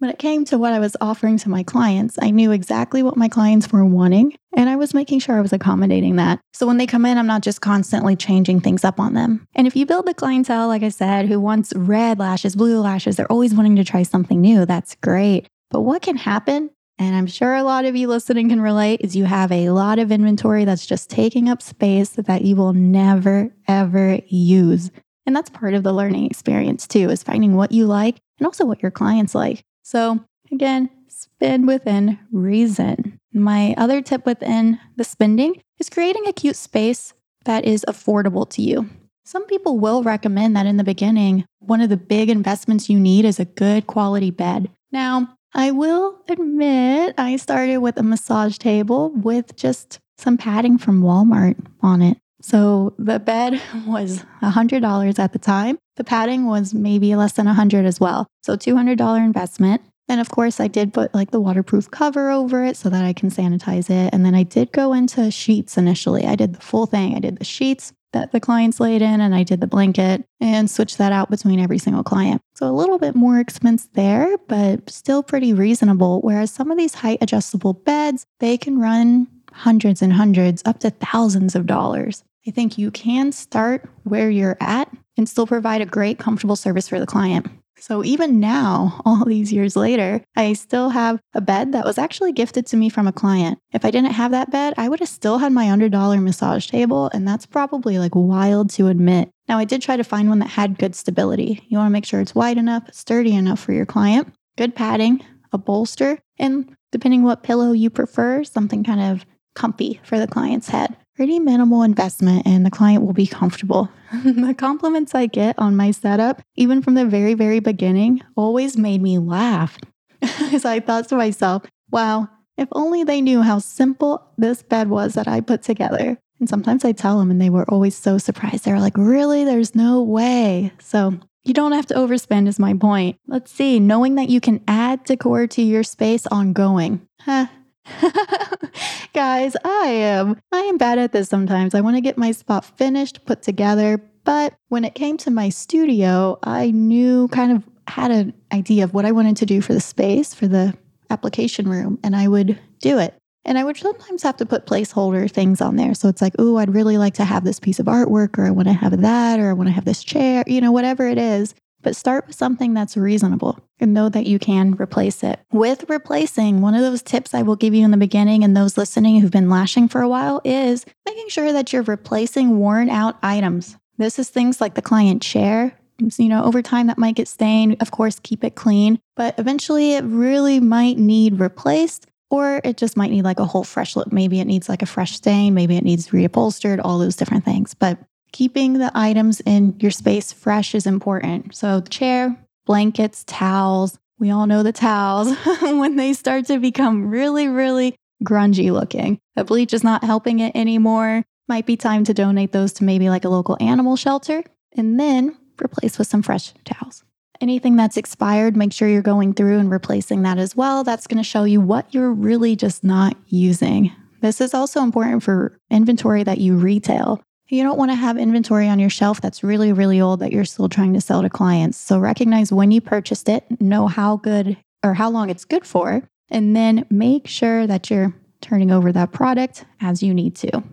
when 0.03 0.09
it 0.09 0.19
came 0.19 0.43
to 0.45 0.57
what 0.57 0.73
I 0.73 0.79
was 0.79 0.97
offering 0.99 1.37
to 1.37 1.49
my 1.49 1.63
clients, 1.63 2.17
I 2.21 2.31
knew 2.31 2.51
exactly 2.51 3.01
what 3.03 3.15
my 3.15 3.29
clients 3.29 3.71
were 3.71 3.85
wanting, 3.85 4.35
and 4.53 4.69
I 4.69 4.75
was 4.75 4.93
making 4.93 5.19
sure 5.19 5.37
I 5.37 5.41
was 5.41 5.53
accommodating 5.53 6.17
that. 6.17 6.41
So 6.51 6.67
when 6.67 6.75
they 6.75 6.85
come 6.85 7.05
in, 7.05 7.17
I'm 7.17 7.25
not 7.25 7.41
just 7.41 7.61
constantly 7.61 8.17
changing 8.17 8.59
things 8.59 8.83
up 8.83 8.99
on 8.99 9.13
them. 9.13 9.47
And 9.55 9.65
if 9.65 9.77
you 9.77 9.85
build 9.85 10.05
the 10.05 10.13
clientele, 10.13 10.67
like 10.67 10.83
I 10.83 10.89
said, 10.89 11.27
who 11.27 11.39
wants 11.39 11.71
red 11.73 12.19
lashes, 12.19 12.53
blue 12.53 12.81
lashes, 12.81 13.15
they're 13.15 13.31
always 13.31 13.53
wanting 13.53 13.77
to 13.77 13.85
try 13.85 14.03
something 14.03 14.41
new, 14.41 14.65
that's 14.65 14.95
great. 14.95 15.47
But 15.69 15.83
what 15.83 16.01
can 16.01 16.17
happen 16.17 16.69
and 16.99 17.15
I'm 17.15 17.27
sure 17.27 17.55
a 17.55 17.63
lot 17.63 17.85
of 17.85 17.95
you 17.95 18.07
listening 18.07 18.49
can 18.49 18.61
relate, 18.61 19.01
is 19.01 19.15
you 19.15 19.25
have 19.25 19.51
a 19.51 19.69
lot 19.69 19.99
of 19.99 20.11
inventory 20.11 20.65
that's 20.65 20.85
just 20.85 21.09
taking 21.09 21.49
up 21.49 21.61
space 21.61 22.09
that 22.11 22.43
you 22.43 22.55
will 22.55 22.73
never, 22.73 23.53
ever 23.67 24.19
use. 24.27 24.91
And 25.25 25.35
that's 25.35 25.49
part 25.49 25.73
of 25.73 25.83
the 25.83 25.93
learning 25.93 26.25
experience 26.25 26.87
too, 26.87 27.09
is 27.09 27.23
finding 27.23 27.55
what 27.55 27.71
you 27.71 27.85
like 27.85 28.19
and 28.39 28.45
also 28.45 28.65
what 28.65 28.81
your 28.81 28.91
clients 28.91 29.33
like. 29.33 29.63
So, 29.83 30.23
again, 30.51 30.89
spend 31.07 31.67
within 31.67 32.19
reason. 32.31 33.19
My 33.33 33.73
other 33.77 34.01
tip 34.01 34.25
within 34.25 34.79
the 34.95 35.03
spending 35.03 35.61
is 35.79 35.89
creating 35.89 36.27
a 36.27 36.33
cute 36.33 36.55
space 36.55 37.13
that 37.45 37.65
is 37.65 37.85
affordable 37.87 38.49
to 38.51 38.61
you. 38.61 38.89
Some 39.25 39.45
people 39.45 39.79
will 39.79 40.03
recommend 40.03 40.55
that 40.55 40.65
in 40.65 40.77
the 40.77 40.83
beginning, 40.83 41.45
one 41.59 41.81
of 41.81 41.89
the 41.89 41.97
big 41.97 42.29
investments 42.29 42.89
you 42.89 42.99
need 42.99 43.25
is 43.25 43.39
a 43.39 43.45
good 43.45 43.87
quality 43.87 44.31
bed. 44.31 44.69
Now, 44.91 45.35
I 45.55 45.71
will 45.71 46.19
admit 46.27 47.13
I 47.17 47.35
started 47.35 47.77
with 47.77 47.97
a 47.97 48.03
massage 48.03 48.57
table 48.57 49.11
with 49.11 49.55
just 49.55 49.99
some 50.17 50.37
padding 50.37 50.77
from 50.77 51.03
Walmart 51.03 51.55
on 51.81 52.01
it. 52.01 52.17
So 52.41 52.93
the 52.97 53.19
bed 53.19 53.61
was 53.87 54.25
$100 54.41 55.19
at 55.19 55.33
the 55.33 55.39
time. 55.39 55.77
The 55.95 56.03
padding 56.03 56.45
was 56.45 56.73
maybe 56.73 57.15
less 57.15 57.33
than 57.33 57.45
100 57.45 57.85
as 57.85 57.99
well. 57.99 58.27
So 58.43 58.55
$200 58.55 59.17
investment. 59.17 59.81
And 60.09 60.19
of 60.19 60.29
course, 60.29 60.59
I 60.59 60.67
did 60.67 60.93
put 60.93 61.13
like 61.13 61.31
the 61.31 61.39
waterproof 61.39 61.89
cover 61.89 62.29
over 62.29 62.65
it 62.65 62.75
so 62.75 62.89
that 62.89 63.05
I 63.05 63.13
can 63.13 63.29
sanitize 63.29 63.89
it. 63.89 64.13
And 64.13 64.25
then 64.25 64.35
I 64.35 64.43
did 64.43 64.71
go 64.71 64.91
into 64.91 65.31
sheets 65.31 65.77
initially. 65.77 66.25
I 66.25 66.35
did 66.35 66.55
the 66.55 66.61
full 66.61 66.87
thing. 66.87 67.15
I 67.15 67.19
did 67.19 67.37
the 67.37 67.45
sheets 67.45 67.93
that 68.13 68.31
the 68.31 68.39
clients 68.39 68.79
laid 68.79 69.01
in, 69.01 69.21
and 69.21 69.35
I 69.35 69.43
did 69.43 69.61
the 69.61 69.67
blanket 69.67 70.23
and 70.39 70.69
switched 70.69 70.97
that 70.97 71.11
out 71.11 71.29
between 71.29 71.59
every 71.59 71.77
single 71.77 72.03
client. 72.03 72.41
So 72.55 72.67
a 72.67 72.71
little 72.71 72.97
bit 72.97 73.15
more 73.15 73.39
expense 73.39 73.89
there, 73.93 74.37
but 74.47 74.89
still 74.89 75.21
pretty 75.21 75.53
reasonable. 75.53 76.21
Whereas 76.21 76.51
some 76.51 76.71
of 76.71 76.77
these 76.77 76.95
height 76.95 77.19
adjustable 77.21 77.73
beds, 77.73 78.25
they 78.39 78.57
can 78.57 78.79
run 78.79 79.27
hundreds 79.51 80.01
and 80.01 80.13
hundreds, 80.13 80.63
up 80.65 80.79
to 80.79 80.89
thousands 80.89 81.55
of 81.55 81.65
dollars. 81.65 82.23
I 82.47 82.51
think 82.51 82.77
you 82.77 82.91
can 82.91 83.31
start 83.31 83.87
where 84.03 84.29
you're 84.29 84.57
at 84.59 84.89
and 85.17 85.29
still 85.29 85.47
provide 85.47 85.81
a 85.81 85.85
great, 85.85 86.19
comfortable 86.19 86.55
service 86.55 86.87
for 86.87 86.99
the 86.99 87.05
client. 87.05 87.47
So 87.83 88.01
even 88.05 88.39
now, 88.39 89.01
all 89.05 89.25
these 89.25 89.51
years 89.51 89.75
later, 89.75 90.23
I 90.37 90.53
still 90.53 90.87
have 90.87 91.19
a 91.33 91.41
bed 91.41 91.73
that 91.73 91.83
was 91.83 91.97
actually 91.97 92.31
gifted 92.31 92.65
to 92.67 92.77
me 92.77 92.87
from 92.87 93.07
a 93.07 93.11
client. 93.11 93.59
If 93.73 93.83
I 93.83 93.91
didn't 93.91 94.13
have 94.13 94.31
that 94.31 94.51
bed, 94.51 94.73
I 94.77 94.87
would 94.87 95.01
have 95.01 95.09
still 95.09 95.39
had 95.39 95.51
my 95.51 95.65
$100 95.65 96.23
massage 96.23 96.67
table, 96.67 97.11
and 97.13 97.27
that's 97.27 97.45
probably 97.45 97.99
like 97.99 98.15
wild 98.15 98.69
to 98.71 98.87
admit. 98.87 99.31
Now, 99.49 99.57
I 99.57 99.65
did 99.65 99.81
try 99.81 99.97
to 99.97 100.03
find 100.05 100.29
one 100.29 100.39
that 100.39 100.47
had 100.47 100.79
good 100.79 100.95
stability. 100.95 101.65
You 101.67 101.77
want 101.77 101.87
to 101.87 101.91
make 101.91 102.05
sure 102.05 102.21
it's 102.21 102.33
wide 102.33 102.57
enough, 102.57 102.87
sturdy 102.93 103.35
enough 103.35 103.59
for 103.59 103.73
your 103.73 103.85
client, 103.85 104.33
good 104.57 104.75
padding, 104.75 105.19
a 105.51 105.57
bolster, 105.57 106.19
and 106.39 106.73
depending 106.93 107.23
what 107.23 107.43
pillow 107.43 107.73
you 107.73 107.89
prefer, 107.89 108.45
something 108.45 108.85
kind 108.85 109.01
of 109.01 109.25
comfy 109.55 109.99
for 110.05 110.19
the 110.19 110.27
client's 110.27 110.69
head 110.69 110.95
pretty 111.15 111.39
minimal 111.39 111.83
investment 111.83 112.45
and 112.45 112.65
the 112.65 112.71
client 112.71 113.03
will 113.03 113.13
be 113.13 113.27
comfortable. 113.27 113.89
the 114.23 114.55
compliments 114.57 115.15
I 115.15 115.27
get 115.27 115.57
on 115.59 115.75
my 115.75 115.91
setup, 115.91 116.41
even 116.55 116.81
from 116.81 116.95
the 116.95 117.05
very, 117.05 117.33
very 117.33 117.59
beginning, 117.59 118.21
always 118.35 118.77
made 118.77 119.01
me 119.01 119.17
laugh. 119.17 119.77
As 120.21 120.65
I 120.65 120.79
thought 120.79 121.09
to 121.09 121.15
myself, 121.15 121.63
wow, 121.91 122.29
if 122.57 122.67
only 122.71 123.03
they 123.03 123.21
knew 123.21 123.41
how 123.41 123.59
simple 123.59 124.31
this 124.37 124.63
bed 124.63 124.89
was 124.89 125.13
that 125.15 125.27
I 125.27 125.41
put 125.41 125.63
together. 125.63 126.17
And 126.39 126.49
sometimes 126.49 126.83
I 126.83 126.91
tell 126.91 127.19
them, 127.19 127.31
and 127.31 127.41
they 127.41 127.49
were 127.49 127.69
always 127.69 127.95
so 127.95 128.17
surprised. 128.17 128.65
They're 128.65 128.79
like, 128.79 128.97
really? 128.97 129.45
There's 129.45 129.75
no 129.75 130.01
way. 130.01 130.73
So 130.79 131.19
you 131.43 131.53
don't 131.53 131.71
have 131.71 131.85
to 131.87 131.93
overspend, 131.93 132.47
is 132.47 132.59
my 132.59 132.73
point. 132.73 133.17
Let's 133.27 133.51
see, 133.51 133.79
knowing 133.79 134.15
that 134.15 134.29
you 134.29 134.41
can 134.41 134.61
add 134.67 135.03
decor 135.03 135.47
to 135.47 135.61
your 135.61 135.83
space 135.83 136.27
ongoing. 136.27 137.07
Huh, 137.21 137.47
Guys, 139.13 139.55
I 139.63 139.87
am 139.87 140.39
I 140.51 140.59
am 140.61 140.77
bad 140.77 140.99
at 140.99 141.11
this 141.11 141.29
sometimes. 141.29 141.75
I 141.75 141.81
want 141.81 141.97
to 141.97 142.01
get 142.01 142.17
my 142.17 142.31
spot 142.31 142.65
finished, 142.65 143.25
put 143.25 143.41
together, 143.41 144.01
but 144.23 144.53
when 144.69 144.85
it 144.85 144.95
came 144.95 145.17
to 145.17 145.31
my 145.31 145.49
studio, 145.49 146.39
I 146.43 146.71
knew 146.71 147.27
kind 147.29 147.51
of 147.51 147.63
had 147.87 148.11
an 148.11 148.33
idea 148.53 148.83
of 148.83 148.93
what 148.93 149.05
I 149.05 149.11
wanted 149.11 149.37
to 149.37 149.45
do 149.45 149.61
for 149.61 149.73
the 149.73 149.81
space, 149.81 150.33
for 150.33 150.47
the 150.47 150.75
application 151.09 151.69
room, 151.69 151.99
and 152.03 152.15
I 152.15 152.27
would 152.27 152.59
do 152.79 152.99
it. 152.99 153.15
And 153.45 153.57
I 153.57 153.63
would 153.65 153.75
sometimes 153.75 154.23
have 154.23 154.37
to 154.37 154.45
put 154.45 154.65
placeholder 154.65 155.29
things 155.29 155.59
on 155.59 155.75
there. 155.75 155.93
So 155.93 156.07
it's 156.07 156.21
like, 156.21 156.33
oh, 156.39 156.55
I'd 156.57 156.73
really 156.73 156.97
like 156.97 157.15
to 157.15 157.25
have 157.25 157.43
this 157.43 157.59
piece 157.59 157.79
of 157.79 157.87
artwork, 157.87 158.37
or 158.37 158.45
I 158.45 158.51
want 158.51 158.69
to 158.69 158.73
have 158.73 159.01
that, 159.01 159.39
or 159.39 159.49
I 159.49 159.53
want 159.53 159.67
to 159.67 159.73
have 159.73 159.83
this 159.83 160.03
chair, 160.03 160.45
you 160.47 160.61
know, 160.61 160.71
whatever 160.71 161.07
it 161.07 161.17
is. 161.17 161.53
But 161.83 161.95
start 161.95 162.25
with 162.25 162.35
something 162.35 162.73
that's 162.73 162.97
reasonable 162.97 163.59
and 163.79 163.93
know 163.93 164.09
that 164.09 164.25
you 164.25 164.39
can 164.39 164.73
replace 164.73 165.23
it. 165.23 165.39
With 165.51 165.89
replacing, 165.89 166.61
one 166.61 166.73
of 166.73 166.81
those 166.81 167.03
tips 167.03 167.33
I 167.33 167.41
will 167.41 167.55
give 167.55 167.75
you 167.75 167.85
in 167.85 167.91
the 167.91 167.97
beginning 167.97 168.43
and 168.43 168.55
those 168.55 168.77
listening 168.77 169.19
who've 169.19 169.29
been 169.29 169.49
lashing 169.49 169.87
for 169.89 170.01
a 170.01 170.09
while 170.09 170.41
is 170.43 170.85
making 171.05 171.29
sure 171.29 171.51
that 171.51 171.71
you're 171.71 171.83
replacing 171.83 172.57
worn 172.57 172.89
out 172.89 173.17
items. 173.21 173.77
This 173.97 174.17
is 174.17 174.29
things 174.29 174.59
like 174.59 174.73
the 174.73 174.81
client 174.81 175.21
chair. 175.21 175.77
You 176.17 176.29
know, 176.29 176.43
over 176.43 176.61
time 176.61 176.87
that 176.87 176.97
might 176.97 177.15
get 177.15 177.27
stained. 177.27 177.77
Of 177.79 177.91
course, 177.91 178.19
keep 178.19 178.43
it 178.43 178.55
clean, 178.55 178.99
but 179.15 179.37
eventually 179.37 179.93
it 179.93 180.03
really 180.03 180.59
might 180.59 180.97
need 180.97 181.39
replaced 181.39 182.07
or 182.29 182.61
it 182.63 182.77
just 182.77 182.97
might 182.97 183.11
need 183.11 183.23
like 183.23 183.39
a 183.39 183.45
whole 183.45 183.63
fresh 183.63 183.95
look. 183.95 184.11
Maybe 184.11 184.39
it 184.39 184.45
needs 184.45 184.67
like 184.67 184.81
a 184.81 184.87
fresh 184.87 185.11
stain, 185.13 185.53
maybe 185.53 185.77
it 185.77 185.83
needs 185.83 186.07
reupholstered, 186.07 186.81
all 186.83 186.97
those 186.97 187.15
different 187.15 187.45
things. 187.45 187.75
But 187.75 187.99
keeping 188.33 188.73
the 188.73 188.91
items 188.93 189.39
in 189.45 189.79
your 189.79 189.91
space 189.91 190.33
fresh 190.33 190.75
is 190.75 190.85
important. 190.85 191.55
So, 191.55 191.79
chair, 191.81 192.35
blankets, 192.65 193.23
towels. 193.25 193.97
We 194.19 194.31
all 194.31 194.47
know 194.47 194.63
the 194.63 194.73
towels 194.73 195.33
when 195.61 195.95
they 195.95 196.11
start 196.11 196.47
to 196.47 196.59
become 196.59 197.07
really, 197.07 197.47
really 197.47 197.95
grungy 198.23 198.71
looking. 198.71 199.19
The 199.35 199.43
bleach 199.43 199.73
is 199.73 199.83
not 199.83 200.03
helping 200.03 200.39
it 200.39 200.55
anymore. 200.55 201.23
Might 201.47 201.65
be 201.65 201.77
time 201.77 202.03
to 202.05 202.13
donate 202.13 202.51
those 202.51 202.73
to 202.73 202.83
maybe 202.83 203.09
like 203.09 203.25
a 203.25 203.29
local 203.29 203.57
animal 203.59 203.95
shelter 203.95 204.43
and 204.75 204.99
then 204.99 205.37
replace 205.61 205.97
with 205.97 206.07
some 206.07 206.21
fresh 206.21 206.53
towels. 206.65 207.03
Anything 207.41 207.75
that's 207.75 207.97
expired, 207.97 208.55
make 208.55 208.71
sure 208.71 208.87
you're 208.87 209.01
going 209.01 209.33
through 209.33 209.59
and 209.59 209.69
replacing 209.69 210.21
that 210.21 210.37
as 210.37 210.55
well. 210.55 210.83
That's 210.83 211.07
going 211.07 211.17
to 211.17 211.23
show 211.27 211.43
you 211.43 211.59
what 211.59 211.93
you're 211.93 212.13
really 212.13 212.55
just 212.55 212.83
not 212.83 213.17
using. 213.27 213.91
This 214.21 214.39
is 214.39 214.53
also 214.53 214.81
important 214.81 215.23
for 215.23 215.57
inventory 215.69 216.23
that 216.23 216.37
you 216.37 216.55
retail. 216.55 217.21
You 217.53 217.61
don't 217.61 217.77
want 217.77 217.91
to 217.91 217.95
have 217.95 218.17
inventory 218.17 218.67
on 218.67 218.79
your 218.79 218.89
shelf 218.89 219.21
that's 219.21 219.43
really, 219.43 219.71
really 219.71 220.01
old 220.01 220.21
that 220.21 220.31
you're 220.31 220.43
still 220.43 220.69
trying 220.69 220.95
to 220.95 221.01
sell 221.01 221.21
to 221.21 221.29
clients. 221.29 221.77
So 221.77 221.99
recognize 221.99 222.51
when 222.51 222.71
you 222.71 222.81
purchased 222.81 223.29
it, 223.29 223.45
know 223.61 223.85
how 223.85 224.17
good 224.17 224.57
or 224.83 224.95
how 224.95 225.11
long 225.11 225.29
it's 225.29 225.45
good 225.45 225.63
for, 225.63 226.01
and 226.31 226.55
then 226.55 226.83
make 226.89 227.27
sure 227.27 227.67
that 227.67 227.91
you're 227.91 228.11
turning 228.41 228.71
over 228.71 228.91
that 228.93 229.11
product 229.11 229.65
as 229.81 230.01
you 230.01 230.15
need 230.15 230.35
to. 230.37 230.63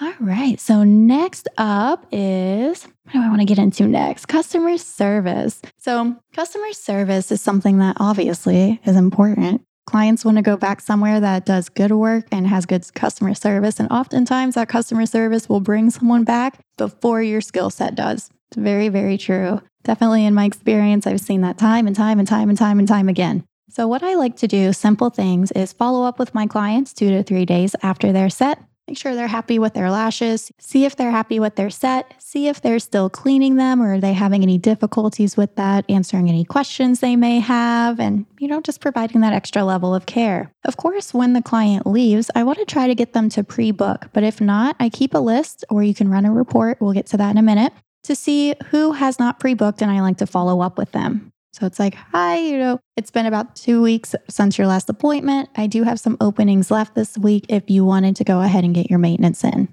All 0.00 0.14
right. 0.18 0.58
So, 0.58 0.82
next 0.82 1.46
up 1.58 2.06
is 2.10 2.84
what 2.84 3.12
do 3.12 3.20
I 3.20 3.28
want 3.28 3.40
to 3.40 3.44
get 3.44 3.58
into 3.58 3.86
next? 3.86 4.26
Customer 4.26 4.78
service. 4.78 5.60
So, 5.76 6.16
customer 6.32 6.72
service 6.72 7.32
is 7.32 7.42
something 7.42 7.78
that 7.78 7.96
obviously 7.98 8.80
is 8.86 8.96
important. 8.96 9.62
Clients 9.88 10.22
want 10.22 10.36
to 10.36 10.42
go 10.42 10.54
back 10.54 10.82
somewhere 10.82 11.18
that 11.18 11.46
does 11.46 11.70
good 11.70 11.92
work 11.92 12.26
and 12.30 12.46
has 12.46 12.66
good 12.66 12.84
customer 12.92 13.32
service. 13.32 13.80
And 13.80 13.90
oftentimes, 13.90 14.54
that 14.54 14.68
customer 14.68 15.06
service 15.06 15.48
will 15.48 15.60
bring 15.60 15.88
someone 15.88 16.24
back 16.24 16.60
before 16.76 17.22
your 17.22 17.40
skill 17.40 17.70
set 17.70 17.94
does. 17.94 18.28
It's 18.50 18.58
very, 18.58 18.90
very 18.90 19.16
true. 19.16 19.62
Definitely 19.84 20.26
in 20.26 20.34
my 20.34 20.44
experience, 20.44 21.06
I've 21.06 21.22
seen 21.22 21.40
that 21.40 21.56
time 21.56 21.86
and 21.86 21.96
time 21.96 22.18
and 22.18 22.28
time 22.28 22.50
and 22.50 22.58
time 22.58 22.78
and 22.78 22.86
time 22.86 23.08
again. 23.08 23.44
So, 23.70 23.88
what 23.88 24.02
I 24.02 24.14
like 24.14 24.36
to 24.36 24.46
do, 24.46 24.74
simple 24.74 25.08
things, 25.08 25.52
is 25.52 25.72
follow 25.72 26.04
up 26.04 26.18
with 26.18 26.34
my 26.34 26.46
clients 26.46 26.92
two 26.92 27.08
to 27.08 27.22
three 27.22 27.46
days 27.46 27.74
after 27.82 28.12
they're 28.12 28.28
set 28.28 28.58
Make 28.88 28.96
sure 28.96 29.14
they're 29.14 29.26
happy 29.28 29.58
with 29.58 29.74
their 29.74 29.90
lashes. 29.90 30.50
See 30.58 30.86
if 30.86 30.96
they're 30.96 31.10
happy 31.10 31.38
with 31.38 31.56
their 31.56 31.68
set. 31.68 32.14
See 32.16 32.48
if 32.48 32.62
they're 32.62 32.78
still 32.78 33.10
cleaning 33.10 33.56
them 33.56 33.82
or 33.82 33.94
are 33.94 34.00
they 34.00 34.14
having 34.14 34.42
any 34.42 34.56
difficulties 34.56 35.36
with 35.36 35.54
that, 35.56 35.84
answering 35.90 36.30
any 36.30 36.42
questions 36.42 37.00
they 37.00 37.14
may 37.14 37.38
have, 37.38 38.00
and, 38.00 38.24
you 38.38 38.48
know, 38.48 38.62
just 38.62 38.80
providing 38.80 39.20
that 39.20 39.34
extra 39.34 39.62
level 39.62 39.94
of 39.94 40.06
care. 40.06 40.50
Of 40.64 40.78
course, 40.78 41.12
when 41.12 41.34
the 41.34 41.42
client 41.42 41.86
leaves, 41.86 42.30
I 42.34 42.44
want 42.44 42.60
to 42.60 42.64
try 42.64 42.86
to 42.86 42.94
get 42.94 43.12
them 43.12 43.28
to 43.30 43.44
pre 43.44 43.72
book, 43.72 44.08
but 44.14 44.24
if 44.24 44.40
not, 44.40 44.74
I 44.80 44.88
keep 44.88 45.12
a 45.12 45.18
list 45.18 45.66
or 45.68 45.82
you 45.82 45.92
can 45.92 46.08
run 46.08 46.24
a 46.24 46.32
report. 46.32 46.80
We'll 46.80 46.94
get 46.94 47.06
to 47.08 47.18
that 47.18 47.32
in 47.32 47.36
a 47.36 47.42
minute 47.42 47.74
to 48.04 48.14
see 48.14 48.54
who 48.70 48.92
has 48.92 49.18
not 49.18 49.38
pre 49.38 49.52
booked 49.52 49.82
and 49.82 49.90
I 49.90 50.00
like 50.00 50.16
to 50.16 50.26
follow 50.26 50.62
up 50.62 50.78
with 50.78 50.92
them. 50.92 51.30
So 51.58 51.66
it's 51.66 51.80
like, 51.80 51.94
hi, 51.94 52.38
you 52.38 52.56
know, 52.56 52.78
it's 52.96 53.10
been 53.10 53.26
about 53.26 53.56
two 53.56 53.82
weeks 53.82 54.14
since 54.28 54.58
your 54.58 54.68
last 54.68 54.88
appointment. 54.88 55.48
I 55.56 55.66
do 55.66 55.82
have 55.82 55.98
some 55.98 56.16
openings 56.20 56.70
left 56.70 56.94
this 56.94 57.18
week 57.18 57.46
if 57.48 57.68
you 57.68 57.84
wanted 57.84 58.14
to 58.16 58.24
go 58.24 58.40
ahead 58.40 58.62
and 58.62 58.74
get 58.74 58.88
your 58.88 59.00
maintenance 59.00 59.42
in. 59.42 59.68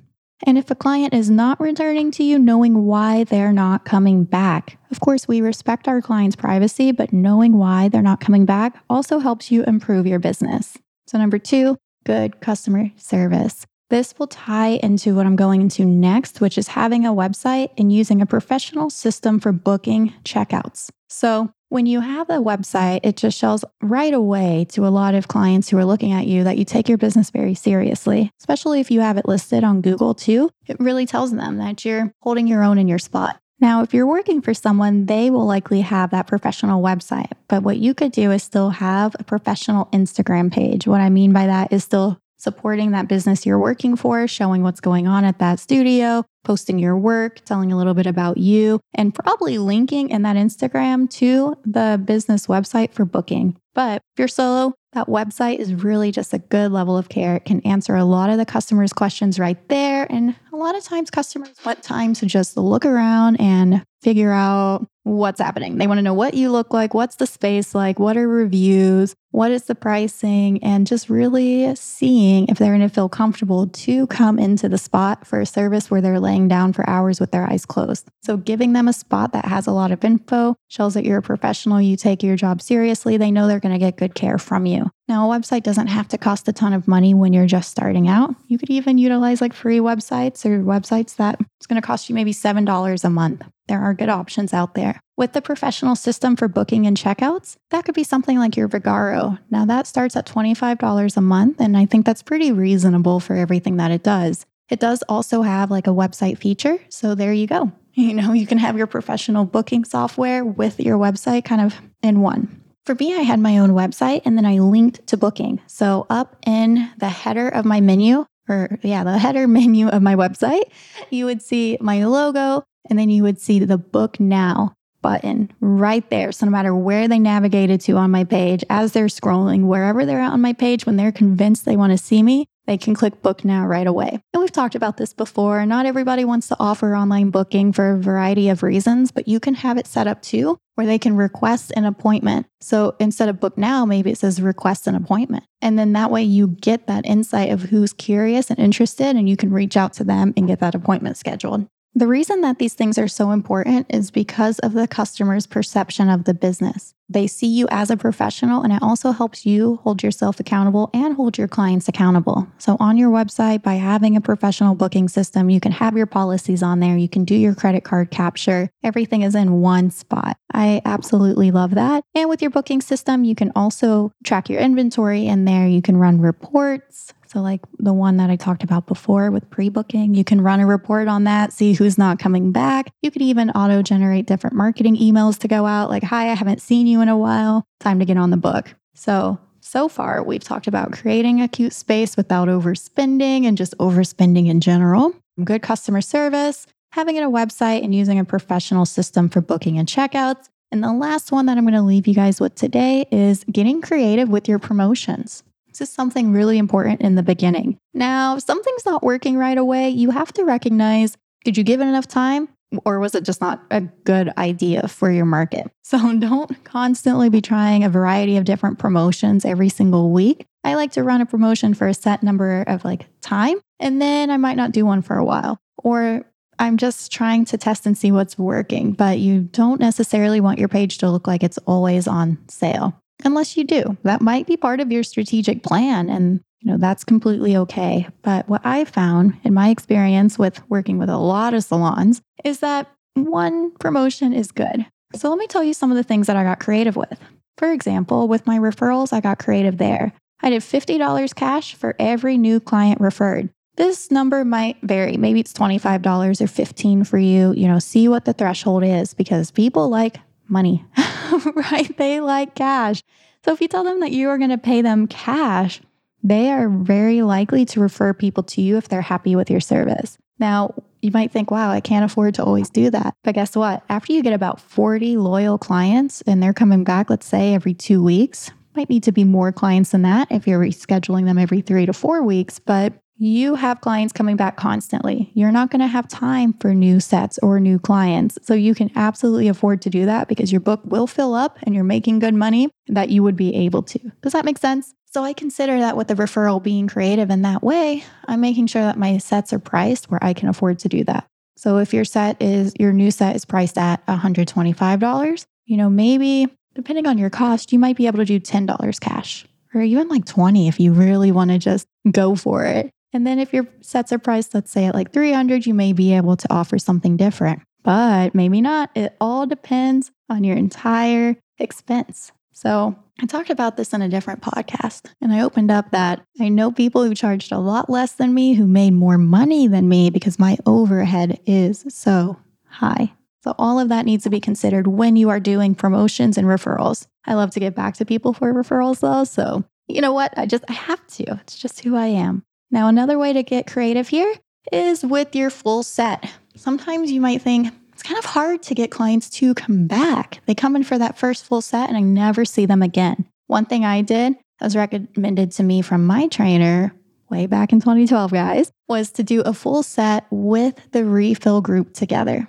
And 0.48 0.58
if 0.58 0.72
a 0.72 0.76
client 0.76 1.14
is 1.14 1.30
not 1.30 1.60
returning 1.60 2.10
to 2.12 2.24
you, 2.24 2.40
knowing 2.40 2.86
why 2.86 3.24
they're 3.24 3.54
not 3.54 3.86
coming 3.86 4.24
back. 4.24 4.80
Of 4.90 5.00
course, 5.00 5.28
we 5.28 5.42
respect 5.42 5.88
our 5.88 6.02
client's 6.02 6.36
privacy, 6.36 6.92
but 6.92 7.14
knowing 7.14 7.58
why 7.58 7.88
they're 7.88 8.02
not 8.02 8.20
coming 8.20 8.46
back 8.46 8.84
also 8.90 9.20
helps 9.20 9.52
you 9.52 9.64
improve 9.64 10.08
your 10.08 10.20
business. 10.20 10.78
So, 11.08 11.18
number 11.18 11.38
two, 11.38 11.78
good 12.04 12.42
customer 12.42 12.92
service. 12.98 13.66
This 13.92 14.16
will 14.18 14.28
tie 14.28 14.80
into 14.82 15.16
what 15.16 15.28
I'm 15.28 15.36
going 15.36 15.62
into 15.62 15.86
next, 15.86 16.42
which 16.42 16.58
is 16.58 16.70
having 16.70 17.06
a 17.06 17.14
website 17.14 17.70
and 17.78 17.94
using 17.94 18.22
a 18.22 18.26
professional 18.26 18.90
system 18.90 19.40
for 19.40 19.52
booking 19.52 20.14
checkouts. 20.24 20.90
So, 21.08 21.52
when 21.70 21.86
you 21.86 22.00
have 22.00 22.30
a 22.30 22.34
website, 22.34 23.02
it 23.04 23.18
just 23.18 23.38
shows 23.38 23.66
right 23.82 24.14
away 24.14 24.66
to 24.70 24.86
a 24.86 24.90
lot 24.90 25.16
of 25.16 25.28
clients 25.28 25.70
who 25.70 25.78
are 25.78 25.86
looking 25.86 26.12
at 26.12 26.28
you 26.28 26.44
that 26.44 26.58
you 26.58 26.66
take 26.66 26.88
your 26.88 26.98
business 26.98 27.32
very 27.32 27.56
seriously, 27.56 28.32
especially 28.40 28.80
if 28.80 28.92
you 28.92 29.02
have 29.02 29.18
it 29.18 29.28
listed 29.28 29.64
on 29.64 29.82
Google 29.82 30.14
too. 30.14 30.52
It 30.68 30.80
really 30.80 31.06
tells 31.06 31.32
them 31.32 31.58
that 31.58 31.84
you're 31.84 32.14
holding 32.22 32.48
your 32.48 32.64
own 32.64 32.78
in 32.78 32.88
your 32.88 33.00
spot. 33.00 33.40
Now, 33.60 33.82
if 33.82 33.94
you're 33.94 34.06
working 34.06 34.42
for 34.42 34.54
someone, 34.54 35.06
they 35.06 35.30
will 35.30 35.46
likely 35.46 35.82
have 35.82 36.12
that 36.12 36.28
professional 36.28 36.84
website. 36.84 37.32
But 37.48 37.64
what 37.64 37.78
you 37.78 37.94
could 37.94 38.12
do 38.12 38.32
is 38.32 38.44
still 38.44 38.70
have 38.70 39.16
a 39.18 39.24
professional 39.24 39.86
Instagram 39.88 40.52
page. 40.52 40.88
What 40.88 41.02
I 41.02 41.10
mean 41.10 41.32
by 41.32 41.48
that 41.48 41.72
is 41.72 41.84
still 41.84 42.20
supporting 42.38 42.92
that 42.92 43.08
business 43.08 43.46
you're 43.46 43.60
working 43.60 43.96
for, 43.96 44.28
showing 44.28 44.64
what's 44.64 44.80
going 44.80 45.08
on 45.08 45.24
at 45.24 45.40
that 45.40 45.60
studio, 45.60 46.24
posting 46.44 46.80
your 46.80 46.98
work, 46.98 47.44
telling 47.46 47.72
a 47.72 47.78
little 47.78 47.94
bit 47.94 48.06
about 48.06 48.38
you, 48.38 48.80
and 48.94 49.14
probably 49.14 49.58
linking 49.58 50.10
in 50.10 50.22
that 50.24 50.36
Instagram 50.36 51.10
to 51.10 51.58
the 51.66 52.02
business 52.04 52.48
website 52.48 52.94
for 52.94 53.06
booking. 53.06 53.58
But 53.74 53.98
if 54.14 54.20
you're 54.20 54.28
solo, 54.28 54.74
that 54.94 55.08
website 55.08 55.60
is 55.60 55.74
really 55.74 56.12
just 56.12 56.34
a 56.34 56.40
good 56.40 56.72
level 56.72 56.98
of 56.98 57.10
care. 57.10 57.36
It 57.36 57.46
can 57.46 57.60
answer 57.62 57.96
a 57.96 58.06
lot 58.06 58.30
of 58.30 58.38
the 58.38 58.46
customers' 58.46 58.94
questions 58.94 59.38
right 59.38 59.68
there. 59.68 60.08
And 60.10 60.36
a 60.54 60.56
lot 60.56 60.78
of 60.78 60.84
times, 60.84 61.12
customers 61.12 61.52
want 61.66 61.84
time 61.84 62.14
to 62.14 62.26
just 62.26 62.56
look 62.56 62.86
around 62.86 63.36
and 63.36 63.84
figure 64.02 64.32
out 64.32 64.88
what's 65.06 65.40
happening. 65.40 65.78
They 65.78 65.86
want 65.86 66.00
to 66.00 66.02
know 66.02 66.16
what 66.16 66.34
you 66.34 66.52
look 66.52 66.74
like, 66.74 66.96
what's 66.96 67.18
the 67.18 67.28
space 67.28 67.76
like, 67.76 68.00
what 68.00 68.18
are 68.18 68.28
reviews, 68.28 69.16
what 69.30 69.52
is 69.52 69.66
the 69.66 69.76
pricing, 69.76 70.62
and 70.64 70.88
just 70.88 71.12
really 71.12 71.76
seeing 71.76 72.48
if 72.48 72.58
they're 72.58 72.76
going 72.76 72.82
to 72.82 72.94
feel 72.94 73.08
comfortable 73.08 73.68
to 73.68 74.08
come 74.08 74.40
into 74.40 74.68
the 74.68 74.80
spot 74.80 75.26
for 75.26 75.40
a 75.40 75.46
service 75.46 75.92
where 75.92 76.02
they're 76.02 76.20
laying 76.20 76.48
down 76.48 76.74
for 76.74 76.90
hours 76.90 77.20
with 77.20 77.30
their 77.30 77.48
eyes 77.48 77.68
closed. 77.68 78.10
So, 78.24 78.36
giving 78.36 78.74
them 78.74 78.88
a 78.88 78.94
spot 78.94 79.32
that 79.34 79.46
has 79.46 79.68
a 79.68 79.72
lot 79.72 79.92
of 79.92 80.04
info 80.04 80.56
shows 80.70 80.96
that 80.96 81.06
you're 81.06 81.20
a 81.20 81.22
professional, 81.22 81.80
you 81.80 81.98
take 81.98 82.24
your 82.24 82.36
job 82.36 82.60
seriously, 82.60 83.18
they 83.18 83.30
know 83.30 83.48
they're 83.48 83.60
going 83.60 83.76
to 83.76 83.80
get 83.80 83.98
good 83.98 84.16
care 84.16 84.40
from 84.40 84.66
you. 84.66 84.90
Now, 85.08 85.30
a 85.30 85.40
website 85.40 85.62
doesn't 85.64 85.88
have 85.88 86.08
to 86.10 86.18
cost 86.18 86.48
a 86.48 86.54
ton 86.54 86.74
of 86.74 86.88
money 86.88 87.14
when 87.14 87.32
you're 87.32 87.46
just 87.46 87.70
starting 87.70 88.08
out. 88.08 88.34
You 88.48 88.58
could 88.58 88.72
even 88.72 88.98
utilize 88.98 89.40
like 89.40 89.54
free 89.54 89.78
websites 89.78 90.46
or 90.46 90.64
websites 90.64 91.18
that 91.18 91.40
it's 91.58 91.68
going 91.68 91.80
to 91.80 91.86
cost 91.86 92.10
you 92.10 92.16
maybe 92.16 92.34
$7 92.34 93.04
a 93.04 93.10
month. 93.10 93.44
There 93.68 93.82
are 93.82 93.94
good 93.94 94.10
options 94.10 94.54
out 94.54 94.74
there. 94.74 95.00
With 95.18 95.34
the 95.34 95.42
professional 95.42 95.96
system 95.96 96.36
for 96.36 96.48
booking 96.48 96.88
and 96.88 96.98
checkouts, 96.98 97.56
that 97.70 97.86
could 97.86 97.96
be 97.96 98.04
something 98.04 98.40
like 98.40 98.58
your 98.58 98.68
Vagaro. 98.68 99.40
Now, 99.52 99.66
that 99.66 99.88
starts 99.88 100.16
at 100.16 100.26
$25 100.26 101.18
a 101.18 101.22
month, 101.22 101.62
and 101.62 101.78
I 101.78 101.86
think 101.86 102.06
that's 102.06 102.24
pretty 102.24 102.52
reasonable 102.52 103.20
for 103.20 103.36
everything 103.36 103.78
that 103.78 103.92
it 103.92 104.04
does. 104.04 104.46
It 104.70 104.80
does 104.80 105.04
also 105.04 105.44
have 105.44 105.70
like 105.70 105.88
a 105.88 105.92
website 105.92 106.40
feature. 106.40 106.80
So 106.90 107.16
there 107.16 107.34
you 107.34 107.48
go. 107.48 107.72
You 107.98 108.14
know, 108.14 108.34
you 108.34 108.46
can 108.46 108.58
have 108.58 108.76
your 108.76 108.88
professional 108.88 109.46
booking 109.46 109.86
software 109.86 110.44
with 110.44 110.82
your 110.82 110.98
website 110.98 111.46
kind 111.46 111.62
of 111.62 111.80
in 112.04 112.20
one. 112.20 112.62
For 112.86 112.94
me, 112.94 113.16
I 113.16 113.22
had 113.22 113.40
my 113.40 113.58
own 113.58 113.72
website 113.72 114.22
and 114.26 114.38
then 114.38 114.46
I 114.46 114.60
linked 114.60 115.08
to 115.08 115.18
booking. 115.18 115.60
So 115.66 116.06
up 116.08 116.36
in 116.46 116.92
the 117.00 117.10
header 117.10 117.50
of 117.50 117.66
my 117.66 117.82
menu, 117.82 118.26
or 118.48 118.78
yeah, 118.84 119.04
the 119.04 119.18
header 119.18 119.48
menu 119.60 119.88
of 119.88 120.04
my 120.04 120.16
website, 120.16 120.72
you 121.10 121.26
would 121.26 121.42
see 121.42 121.80
my 121.82 122.06
logo 122.06 122.64
and 122.88 123.00
then 123.00 123.10
you 123.10 123.24
would 123.24 123.42
see 123.42 123.58
the 123.58 123.80
book 123.80 124.20
now 124.20 124.74
button 125.02 125.52
right 125.62 126.08
there. 126.12 126.32
So 126.32 126.46
no 126.46 126.52
matter 126.52 126.76
where 126.76 127.08
they 127.08 127.18
navigated 127.18 127.82
to 127.82 127.94
on 127.94 128.12
my 128.12 128.24
page, 128.24 128.64
as 128.70 128.92
they're 128.92 129.06
scrolling, 129.06 129.66
wherever 129.66 130.06
they're 130.06 130.20
at 130.20 130.32
on 130.32 130.42
my 130.42 130.54
page, 130.54 130.86
when 130.86 130.96
they're 130.96 131.12
convinced 131.12 131.66
they 131.66 131.78
want 131.78 131.92
to 131.92 131.98
see 131.98 132.22
me, 132.22 132.48
they 132.66 132.78
can 132.78 132.96
click 132.96 133.22
book 133.22 133.46
now 133.46 133.66
right 133.66 133.88
away. 133.88 134.20
And 134.34 134.42
we've 134.42 134.52
talked 134.52 134.76
about 134.76 134.98
this 134.98 135.14
before. 135.14 135.66
Not 135.66 135.86
everybody 135.86 136.26
wants 136.26 136.48
to 136.50 136.58
offer 136.60 136.96
online 136.96 137.30
booking 137.30 137.72
for 137.74 137.92
a 137.92 137.98
variety 137.98 138.50
of 138.50 138.64
reasons, 138.64 139.12
but 139.12 139.28
you 139.28 139.40
can 139.40 139.54
have 139.56 139.78
it 139.78 139.88
set 139.88 140.08
up 140.08 140.22
too 140.22 140.58
where 140.76 140.88
they 140.88 141.00
can 141.00 141.16
request 141.16 141.72
an 141.76 141.86
appointment. 141.86 142.46
So 142.60 142.96
instead 143.00 143.30
of 143.30 143.40
book 143.40 143.58
now, 143.58 143.86
maybe 143.86 144.12
it 144.12 144.18
says 144.18 144.42
request 144.42 144.88
an 144.88 144.96
appointment. 144.96 145.46
And 145.62 145.80
then 145.80 145.94
that 145.94 146.12
way 146.12 146.24
you 146.24 146.50
get 146.50 146.88
that 146.88 147.06
insight 147.06 147.50
of 147.50 147.64
who's 147.64 147.94
curious 147.94 148.50
and 148.50 148.60
interested, 148.60 149.16
and 149.16 149.30
you 149.30 149.38
can 149.38 149.52
reach 149.52 149.78
out 149.78 149.94
to 149.94 150.04
them 150.04 150.34
and 150.36 150.48
get 150.48 150.60
that 150.60 150.76
appointment 150.76 151.18
scheduled. 151.18 151.66
The 151.94 152.08
reason 152.08 152.42
that 152.42 152.60
these 152.60 152.74
things 152.74 152.98
are 152.98 153.08
so 153.08 153.32
important 153.32 153.88
is 153.90 154.12
because 154.12 154.60
of 154.60 154.74
the 154.74 154.88
customer's 154.88 155.48
perception 155.48 156.10
of 156.10 156.26
the 156.26 156.34
business. 156.34 156.94
They 157.08 157.28
see 157.28 157.48
you 157.48 157.68
as 157.70 157.90
a 157.90 157.98
professional, 157.98 158.64
and 158.64 158.74
it 158.74 158.82
also 158.82 159.12
helps 159.12 159.46
you 159.46 159.80
hold 159.84 160.02
yourself 160.02 160.40
accountable 160.40 160.90
and 160.94 161.16
hold 161.16 161.38
your 161.38 161.48
clients 161.48 161.88
accountable. 161.88 162.48
So, 162.58 162.78
on 162.80 162.98
your 162.98 163.12
website, 163.12 163.62
by 163.62 163.76
having 163.76 164.16
a 164.16 164.22
professional 164.22 164.76
booking 164.76 165.08
system, 165.08 165.50
you 165.50 165.60
can 165.60 165.72
have 165.72 165.96
your 165.96 166.08
policies 166.08 166.64
on 166.64 166.80
there, 166.80 166.98
you 166.98 167.10
can 167.10 167.24
do 167.24 167.36
your 167.36 167.54
credit 167.54 167.84
card 167.84 168.12
capture. 168.12 168.70
Everything 168.84 169.22
is 169.22 169.36
in 169.36 169.62
one 169.62 169.92
spot. 169.92 170.38
I 170.54 170.82
absolutely 170.86 171.52
love 171.52 171.76
that. 171.76 172.04
And 172.16 172.30
with 172.30 172.42
your 172.42 172.52
booking 172.52 172.82
system, 172.82 173.24
you 173.24 173.36
can 173.36 173.52
also 173.56 174.12
track 174.24 174.50
your 174.50 174.60
inventory 174.60 175.28
in 175.28 175.46
there, 175.46 175.68
you 175.68 175.82
can 175.82 175.98
run 175.98 176.22
reports. 176.22 177.14
So, 177.36 177.42
like 177.42 177.60
the 177.80 177.92
one 177.92 178.16
that 178.16 178.30
I 178.30 178.38
talked 178.38 178.64
about 178.64 178.88
before 178.88 179.30
with 179.30 179.50
pre 179.50 179.68
booking, 179.68 180.16
you 180.16 180.24
can 180.24 180.40
run 180.40 180.62
a 180.62 180.66
report 180.66 181.10
on 181.10 181.26
that, 181.26 181.52
see 181.52 181.74
who's 181.74 181.98
not 181.98 182.18
coming 182.18 182.54
back. 182.54 182.90
You 183.02 183.12
could 183.12 183.22
even 183.22 183.50
auto 183.50 183.82
generate 183.82 184.26
different 184.26 184.56
marketing 184.56 184.96
emails 184.96 185.38
to 185.40 185.50
go 185.50 185.66
out, 185.66 185.90
like, 185.90 186.04
Hi, 186.04 186.32
I 186.32 186.34
haven't 186.34 186.62
seen 186.62 186.88
you 186.88 187.02
in 187.02 187.10
a 187.10 187.18
while. 187.18 187.66
Time 187.82 188.00
to 188.00 188.06
get 188.06 188.16
on 188.16 188.30
the 188.30 188.38
book. 188.38 188.74
So, 188.94 189.38
so 189.60 189.90
far, 189.90 190.24
we've 190.24 190.46
talked 190.46 190.68
about 190.68 190.94
creating 190.94 191.42
a 191.42 191.50
cute 191.50 191.74
space 191.74 192.16
without 192.16 192.48
overspending 192.48 193.46
and 193.46 193.58
just 193.58 193.78
overspending 193.80 194.48
in 194.48 194.62
general, 194.62 195.14
good 195.44 195.62
customer 195.62 196.00
service, 196.00 196.68
having 196.94 197.18
a 197.18 197.30
website, 197.30 197.84
and 197.84 197.94
using 197.94 198.18
a 198.18 198.24
professional 198.24 198.86
system 198.86 199.28
for 199.28 199.42
booking 199.42 199.78
and 199.78 199.90
checkouts. 199.90 200.48
And 200.72 200.82
the 200.82 200.94
last 200.94 201.34
one 201.34 201.48
that 201.48 201.58
I'm 201.58 201.66
going 201.66 201.74
to 201.74 201.82
leave 201.82 202.08
you 202.08 202.14
guys 202.14 202.40
with 202.40 202.56
today 202.56 203.06
is 203.12 203.44
getting 203.52 203.82
creative 203.82 204.30
with 204.30 204.48
your 204.48 204.58
promotions. 204.58 205.44
This 205.78 205.90
is 205.90 205.94
something 205.94 206.32
really 206.32 206.58
important 206.58 207.02
in 207.02 207.16
the 207.16 207.24
beginning. 207.24 207.78
Now, 207.94 208.38
if 208.38 208.44
something's 208.44 208.86
not 208.86 209.04
working 209.04 209.38
right 209.38 209.58
away, 209.58 209.90
you 209.90 210.10
have 210.10 210.32
to 210.34 210.46
recognize 210.46 211.18
did 211.44 211.58
you 211.58 211.66
give 211.66 211.82
it 211.82 211.86
enough 211.86 212.08
time? 212.08 212.48
Or 212.86 213.00
was 213.00 213.14
it 213.14 213.26
just 213.26 213.42
not 213.42 213.62
a 213.70 213.82
good 213.82 214.32
idea 214.38 214.88
for 214.88 215.12
your 215.12 215.26
market? 215.26 215.70
So 215.84 216.18
don't 216.18 216.64
constantly 216.64 217.30
be 217.30 217.42
trying 217.42 217.84
a 217.84 217.90
variety 217.90 218.38
of 218.38 218.46
different 218.46 218.80
promotions 218.80 219.46
every 219.46 219.70
single 219.70 220.12
week. 220.12 220.48
I 220.64 220.74
like 220.74 220.94
to 220.94 221.04
run 221.04 221.22
a 221.22 221.26
promotion 221.28 221.76
for 221.76 221.88
a 221.88 221.94
set 221.94 222.24
number 222.24 222.64
of 222.66 222.84
like 222.84 223.06
time, 223.22 223.58
and 223.80 224.02
then 224.02 224.32
I 224.32 224.38
might 224.38 224.58
not 224.58 224.72
do 224.72 224.84
one 224.84 225.04
for 225.04 225.16
a 225.16 225.24
while. 225.24 225.60
Or 225.78 226.26
I'm 226.58 226.78
just 226.78 227.12
trying 227.12 227.46
to 227.46 227.58
test 227.58 227.86
and 227.86 227.96
see 227.96 228.12
what's 228.12 228.40
working, 228.40 228.94
but 228.94 229.20
you 229.20 229.42
don't 229.42 229.80
necessarily 229.80 230.42
want 230.42 230.58
your 230.58 230.70
page 230.70 230.98
to 231.00 231.12
look 231.12 231.28
like 231.28 231.44
it's 231.44 231.60
always 231.60 232.08
on 232.08 232.40
sale. 232.48 233.00
Unless 233.26 233.58
you 233.58 233.64
do. 233.64 233.98
That 234.04 234.22
might 234.22 234.48
be 234.48 234.56
part 234.56 234.80
of 234.80 234.92
your 234.92 235.04
strategic 235.04 235.64
plan 235.64 236.10
and 236.10 236.42
you 236.62 236.72
know 236.72 236.78
that's 236.78 237.04
completely 237.04 237.58
okay. 237.58 238.08
But 238.22 238.48
what 238.48 238.62
I 238.64 238.86
found 238.86 239.38
in 239.44 239.54
my 239.54 239.70
experience 239.70 240.40
with 240.40 240.62
working 240.70 240.98
with 240.98 241.10
a 241.10 241.18
lot 241.18 241.54
of 241.54 241.64
salons 241.64 242.22
is 242.44 242.60
that 242.60 242.88
one 243.16 243.72
promotion 243.72 244.32
is 244.32 244.52
good. 244.52 244.86
So 245.16 245.30
let 245.30 245.40
me 245.40 245.48
tell 245.48 245.64
you 245.64 245.74
some 245.74 245.92
of 245.92 245.98
the 245.98 246.04
things 246.04 246.28
that 246.28 246.36
I 246.36 246.44
got 246.44 246.60
creative 246.60 246.96
with. 246.96 247.20
For 247.58 247.72
example, 247.72 248.28
with 248.28 248.46
my 248.46 248.60
referrals, 248.60 249.14
I 249.14 249.22
got 249.22 249.40
creative 249.40 249.78
there. 249.78 250.14
I 250.42 250.50
did 250.50 250.62
$50 250.62 251.36
cash 251.36 251.74
for 251.74 251.96
every 251.98 252.38
new 252.38 252.60
client 252.60 253.00
referred. 253.00 253.50
This 253.78 254.12
number 254.12 254.46
might 254.46 254.78
vary. 254.84 255.18
Maybe 255.18 255.40
it's 255.40 255.54
$25 255.54 256.42
or 256.42 256.48
15 256.48 257.04
for 257.04 257.18
you. 257.18 257.54
You 257.54 257.68
know, 257.68 257.80
see 257.80 258.08
what 258.08 258.26
the 258.26 258.34
threshold 258.34 258.84
is 258.84 259.14
because 259.14 259.52
people 259.52 259.90
like 259.90 260.18
money, 260.48 260.86
right? 261.56 261.96
They 261.98 262.20
like 262.22 262.56
cash. 262.56 263.04
So 263.44 263.54
if 263.54 263.62
you 263.62 263.68
tell 263.68 263.84
them 263.84 264.00
that 264.00 264.12
you 264.12 264.30
are 264.30 264.38
going 264.38 264.50
to 264.50 264.58
pay 264.58 264.82
them 264.82 265.08
cash, 265.08 265.82
they 266.24 266.52
are 266.52 266.70
very 266.70 267.22
likely 267.22 267.66
to 267.66 267.80
refer 267.80 268.14
people 268.14 268.44
to 268.44 268.62
you 268.62 268.78
if 268.78 268.90
they're 268.90 269.02
happy 269.02 269.36
with 269.36 269.52
your 269.52 269.60
service. 269.60 270.18
Now, 270.40 270.74
you 271.02 271.12
might 271.12 271.32
think, 271.32 271.52
wow, 271.52 271.70
I 271.70 271.80
can't 271.80 272.04
afford 272.04 272.34
to 272.36 272.44
always 272.44 272.70
do 272.70 272.90
that. 272.90 273.14
But 273.24 273.36
guess 273.36 273.56
what? 273.56 273.84
After 273.90 274.12
you 274.12 274.24
get 274.24 274.34
about 274.34 274.60
40 274.60 275.18
loyal 275.18 275.58
clients 275.58 276.22
and 276.22 276.42
they're 276.42 276.54
coming 276.54 276.84
back, 276.84 277.10
let's 277.10 277.28
say 277.28 277.54
every 277.54 277.76
two 277.76 278.04
weeks, 278.04 278.52
might 278.76 278.90
need 278.90 279.04
to 279.04 279.12
be 279.12 279.24
more 279.24 279.52
clients 279.52 279.92
than 279.92 280.02
that 280.02 280.28
if 280.32 280.48
you're 280.48 280.60
rescheduling 280.60 281.26
them 281.26 281.38
every 281.38 281.62
three 281.62 281.86
to 281.86 281.94
four 281.94 282.24
weeks. 282.24 282.60
But 282.60 282.94
you 283.18 283.56
have 283.56 283.82
clients 283.82 284.12
coming 284.12 284.36
back 284.36 284.58
constantly. 284.58 285.32
You're 285.34 285.52
not 285.52 285.70
going 285.70 285.80
to 285.80 285.88
have 285.88 286.08
time 286.08 286.54
for 286.54 286.74
new 286.74 287.00
sets 287.00 287.38
or 287.40 287.60
new 287.60 287.80
clients. 287.80 288.38
So 288.42 288.54
you 288.54 288.76
can 288.76 288.92
absolutely 288.96 289.48
afford 289.48 289.82
to 289.84 289.90
do 289.90 290.06
that 290.06 290.28
because 290.28 290.52
your 290.52 290.62
book 290.62 290.82
will 290.84 291.08
fill 291.08 291.34
up 291.34 291.58
and 291.64 291.74
you're 291.74 291.84
making 291.84 292.20
good 292.20 292.34
money 292.34 292.70
that 292.88 293.10
you 293.10 293.24
would 293.24 293.38
be 293.38 293.56
able 293.56 293.84
to. 293.84 294.00
Does 294.22 294.34
that 294.34 294.46
make 294.46 294.58
sense? 294.58 294.94
So 295.06 295.24
I 295.24 295.32
consider 295.32 295.80
that 295.80 295.96
with 295.96 296.10
the 296.10 296.16
referral 296.16 296.62
being 296.62 296.88
creative 296.88 297.30
in 297.30 297.42
that 297.44 297.64
way, 297.64 298.04
I'm 298.26 298.42
making 298.42 298.68
sure 298.68 298.82
that 298.82 298.98
my 298.98 299.18
sets 299.18 299.54
are 299.54 299.60
priced 299.60 300.12
where 300.12 300.22
I 300.22 300.34
can 300.34 300.50
afford 300.50 300.80
to 300.80 300.90
do 300.90 301.06
that. 301.06 301.26
So 301.56 301.78
if 301.78 301.94
your 301.94 302.04
set 302.04 302.42
is 302.42 302.74
your 302.78 302.92
new 302.92 303.12
set 303.12 303.34
is 303.34 303.46
priced 303.46 303.78
at 303.78 304.06
$125, 304.08 305.46
you 305.66 305.78
know, 305.78 305.90
maybe 305.90 306.48
depending 306.74 307.08
on 307.08 307.18
your 307.18 307.30
cost, 307.30 307.72
you 307.72 307.80
might 307.80 307.96
be 307.96 308.08
able 308.08 308.18
to 308.18 308.26
do 308.26 308.42
$10 308.42 309.00
cash 309.00 309.46
or 309.74 309.82
even 309.82 310.10
like 310.10 310.26
20 310.26 310.68
if 310.68 310.82
you 310.82 310.92
really 310.92 311.32
want 311.32 311.52
to 311.52 311.58
just 311.58 311.88
go 312.12 312.36
for 312.36 312.66
it. 312.66 312.92
And 313.16 313.26
then 313.26 313.40
if 313.40 313.54
your 313.54 313.66
sets 313.80 314.12
are 314.12 314.20
priced, 314.20 314.54
let's 314.54 314.70
say 314.70 314.84
at 314.84 314.94
like 314.94 315.14
300, 315.14 315.66
you 315.66 315.74
may 315.74 315.94
be 315.94 316.14
able 316.14 316.36
to 316.36 316.54
offer 316.54 316.78
something 316.78 317.16
different, 317.16 317.62
but 317.82 318.36
maybe 318.36 318.60
not. 318.60 318.90
It 318.94 319.16
all 319.22 319.46
depends 319.46 320.12
on 320.30 320.44
your 320.44 320.58
entire 320.58 321.38
expense. 321.58 322.34
So 322.52 322.94
I 323.22 323.26
talked 323.26 323.50
about 323.50 323.78
this 323.78 323.94
in 323.94 324.02
a 324.02 324.10
different 324.10 324.42
podcast 324.42 325.06
and 325.22 325.32
I 325.32 325.40
opened 325.40 325.72
up 325.72 325.92
that 325.92 326.26
I 326.42 326.50
know 326.50 326.74
people 326.74 327.06
who 327.06 327.16
charged 327.16 327.54
a 327.54 327.58
lot 327.58 327.90
less 327.90 328.12
than 328.12 328.34
me 328.34 328.54
who 328.54 328.68
made 328.68 328.92
more 328.92 329.18
money 329.18 329.70
than 329.70 329.88
me 329.88 330.10
because 330.10 330.38
my 330.38 330.58
overhead 330.66 331.40
is 331.46 331.86
so 331.88 332.38
high. 332.68 333.14
So 333.46 333.56
all 333.58 333.80
of 333.80 333.88
that 333.88 334.06
needs 334.06 334.26
to 334.26 334.30
be 334.30 334.42
considered 334.42 334.88
when 334.88 335.16
you 335.16 335.30
are 335.30 335.40
doing 335.40 335.74
promotions 335.74 336.38
and 336.38 336.48
referrals. 336.48 337.08
I 337.26 337.36
love 337.36 337.52
to 337.52 337.62
get 337.62 337.76
back 337.76 337.94
to 337.96 338.06
people 338.06 338.34
for 338.34 338.54
referrals 338.54 339.00
though. 339.00 339.24
So 339.24 339.64
you 339.88 340.02
know 340.02 340.12
what? 340.12 340.38
I 340.38 340.46
just, 340.46 340.66
I 340.68 340.74
have 340.74 341.08
to. 341.08 341.40
It's 341.44 341.58
just 341.58 341.80
who 341.82 341.96
I 341.96 342.08
am. 342.08 342.44
Now, 342.72 342.88
another 342.88 343.18
way 343.18 343.34
to 343.34 343.44
get 343.44 343.68
creative 343.68 344.10
here 344.10 344.34
is 344.72 345.04
with 345.06 345.36
your 345.36 345.50
full 345.50 345.84
set. 345.84 346.30
Sometimes 346.56 347.12
you 347.12 347.22
might 347.22 347.42
think 347.42 347.74
it's 347.94 348.04
kind 348.04 348.18
of 348.18 348.26
hard 348.26 348.62
to 348.64 348.76
get 348.76 348.92
clients 348.92 349.30
to 349.32 349.54
come 349.54 349.88
back. 349.88 350.42
They 350.46 350.56
come 350.56 350.76
in 350.76 350.84
for 350.84 350.98
that 350.98 351.18
first 351.18 351.46
full 351.46 351.62
set 351.62 351.88
and 351.88 351.98
I 351.98 352.02
never 352.02 352.44
see 352.44 352.66
them 352.66 352.82
again. 352.82 353.26
One 353.48 353.66
thing 353.66 353.86
I 353.86 354.02
did 354.02 354.34
that 354.60 354.66
was 354.66 354.76
recommended 354.76 355.52
to 355.54 355.64
me 355.64 355.82
from 355.82 356.06
my 356.06 356.28
trainer 356.28 356.94
way 357.30 357.46
back 357.46 357.72
in 357.72 357.80
2012, 357.80 358.32
guys, 358.32 358.72
was 358.88 359.12
to 359.12 359.24
do 359.24 359.42
a 359.42 359.54
full 359.54 359.84
set 359.84 360.26
with 360.30 360.80
the 360.92 361.06
refill 361.06 361.62
group 361.62 361.94
together. 361.94 362.48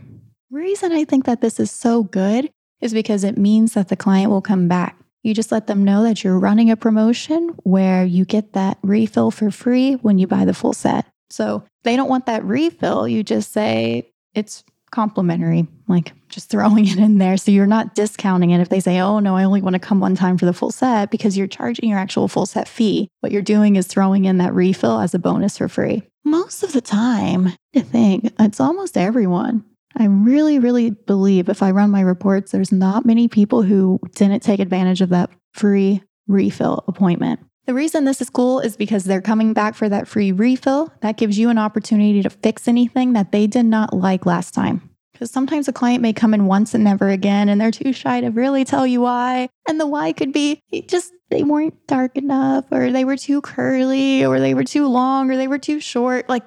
Reason 0.50 0.92
I 0.92 1.04
think 1.04 1.24
that 1.24 1.40
this 1.40 1.60
is 1.60 1.70
so 1.70 2.02
good 2.02 2.50
is 2.80 2.92
because 2.92 3.24
it 3.24 3.38
means 3.38 3.74
that 3.74 3.88
the 3.88 3.96
client 3.96 4.30
will 4.30 4.42
come 4.42 4.68
back. 4.68 4.96
You 5.26 5.34
just 5.34 5.50
let 5.50 5.66
them 5.66 5.82
know 5.82 6.04
that 6.04 6.22
you're 6.22 6.38
running 6.38 6.70
a 6.70 6.76
promotion 6.76 7.48
where 7.64 8.04
you 8.04 8.24
get 8.24 8.52
that 8.52 8.78
refill 8.82 9.32
for 9.32 9.50
free 9.50 9.94
when 9.94 10.18
you 10.18 10.28
buy 10.28 10.44
the 10.44 10.54
full 10.54 10.72
set. 10.72 11.04
So 11.30 11.64
they 11.82 11.96
don't 11.96 12.08
want 12.08 12.26
that 12.26 12.44
refill. 12.44 13.08
You 13.08 13.24
just 13.24 13.50
say 13.50 14.12
it's 14.34 14.62
complimentary, 14.92 15.66
like 15.88 16.12
just 16.28 16.48
throwing 16.48 16.86
it 16.86 16.98
in 16.98 17.18
there. 17.18 17.36
So 17.38 17.50
you're 17.50 17.66
not 17.66 17.96
discounting 17.96 18.50
it 18.50 18.60
if 18.60 18.68
they 18.68 18.78
say, 18.78 19.00
oh, 19.00 19.18
no, 19.18 19.34
I 19.34 19.42
only 19.42 19.62
want 19.62 19.74
to 19.74 19.80
come 19.80 19.98
one 19.98 20.14
time 20.14 20.38
for 20.38 20.46
the 20.46 20.52
full 20.52 20.70
set 20.70 21.10
because 21.10 21.36
you're 21.36 21.48
charging 21.48 21.88
your 21.88 21.98
actual 21.98 22.28
full 22.28 22.46
set 22.46 22.68
fee. 22.68 23.08
What 23.18 23.32
you're 23.32 23.42
doing 23.42 23.74
is 23.74 23.88
throwing 23.88 24.26
in 24.26 24.38
that 24.38 24.54
refill 24.54 25.00
as 25.00 25.12
a 25.12 25.18
bonus 25.18 25.58
for 25.58 25.66
free. 25.66 26.04
Most 26.24 26.62
of 26.62 26.72
the 26.72 26.80
time, 26.80 27.48
I 27.74 27.80
think 27.80 28.32
it's 28.38 28.60
almost 28.60 28.96
everyone 28.96 29.64
I 29.98 30.04
really, 30.06 30.58
really 30.58 30.90
believe 30.90 31.48
if 31.48 31.62
I 31.62 31.70
run 31.70 31.90
my 31.90 32.02
reports, 32.02 32.52
there's 32.52 32.72
not 32.72 33.06
many 33.06 33.28
people 33.28 33.62
who 33.62 33.98
didn't 34.14 34.42
take 34.42 34.60
advantage 34.60 35.00
of 35.00 35.08
that 35.08 35.30
free 35.52 36.02
refill 36.26 36.84
appointment. 36.86 37.40
The 37.66 37.74
reason 37.74 38.04
this 38.04 38.20
is 38.20 38.30
cool 38.30 38.60
is 38.60 38.76
because 38.76 39.04
they're 39.04 39.22
coming 39.22 39.52
back 39.52 39.74
for 39.74 39.88
that 39.88 40.06
free 40.06 40.32
refill. 40.32 40.92
That 41.00 41.16
gives 41.16 41.38
you 41.38 41.48
an 41.48 41.58
opportunity 41.58 42.22
to 42.22 42.30
fix 42.30 42.68
anything 42.68 43.14
that 43.14 43.32
they 43.32 43.46
did 43.46 43.64
not 43.64 43.92
like 43.92 44.26
last 44.26 44.54
time. 44.54 44.88
Because 45.12 45.30
sometimes 45.30 45.66
a 45.66 45.72
client 45.72 46.02
may 46.02 46.12
come 46.12 46.34
in 46.34 46.46
once 46.46 46.74
and 46.74 46.84
never 46.84 47.08
again, 47.08 47.48
and 47.48 47.58
they're 47.58 47.70
too 47.70 47.94
shy 47.94 48.20
to 48.20 48.28
really 48.28 48.64
tell 48.64 48.86
you 48.86 49.00
why. 49.00 49.48
And 49.66 49.80
the 49.80 49.86
why 49.86 50.12
could 50.12 50.32
be 50.32 50.62
just 50.86 51.10
they 51.30 51.42
weren't 51.42 51.86
dark 51.86 52.16
enough, 52.16 52.66
or 52.70 52.92
they 52.92 53.04
were 53.04 53.16
too 53.16 53.40
curly, 53.40 54.24
or 54.24 54.38
they 54.38 54.54
were 54.54 54.62
too 54.62 54.86
long, 54.86 55.30
or 55.30 55.36
they 55.36 55.48
were 55.48 55.58
too 55.58 55.80
short. 55.80 56.28
Like, 56.28 56.44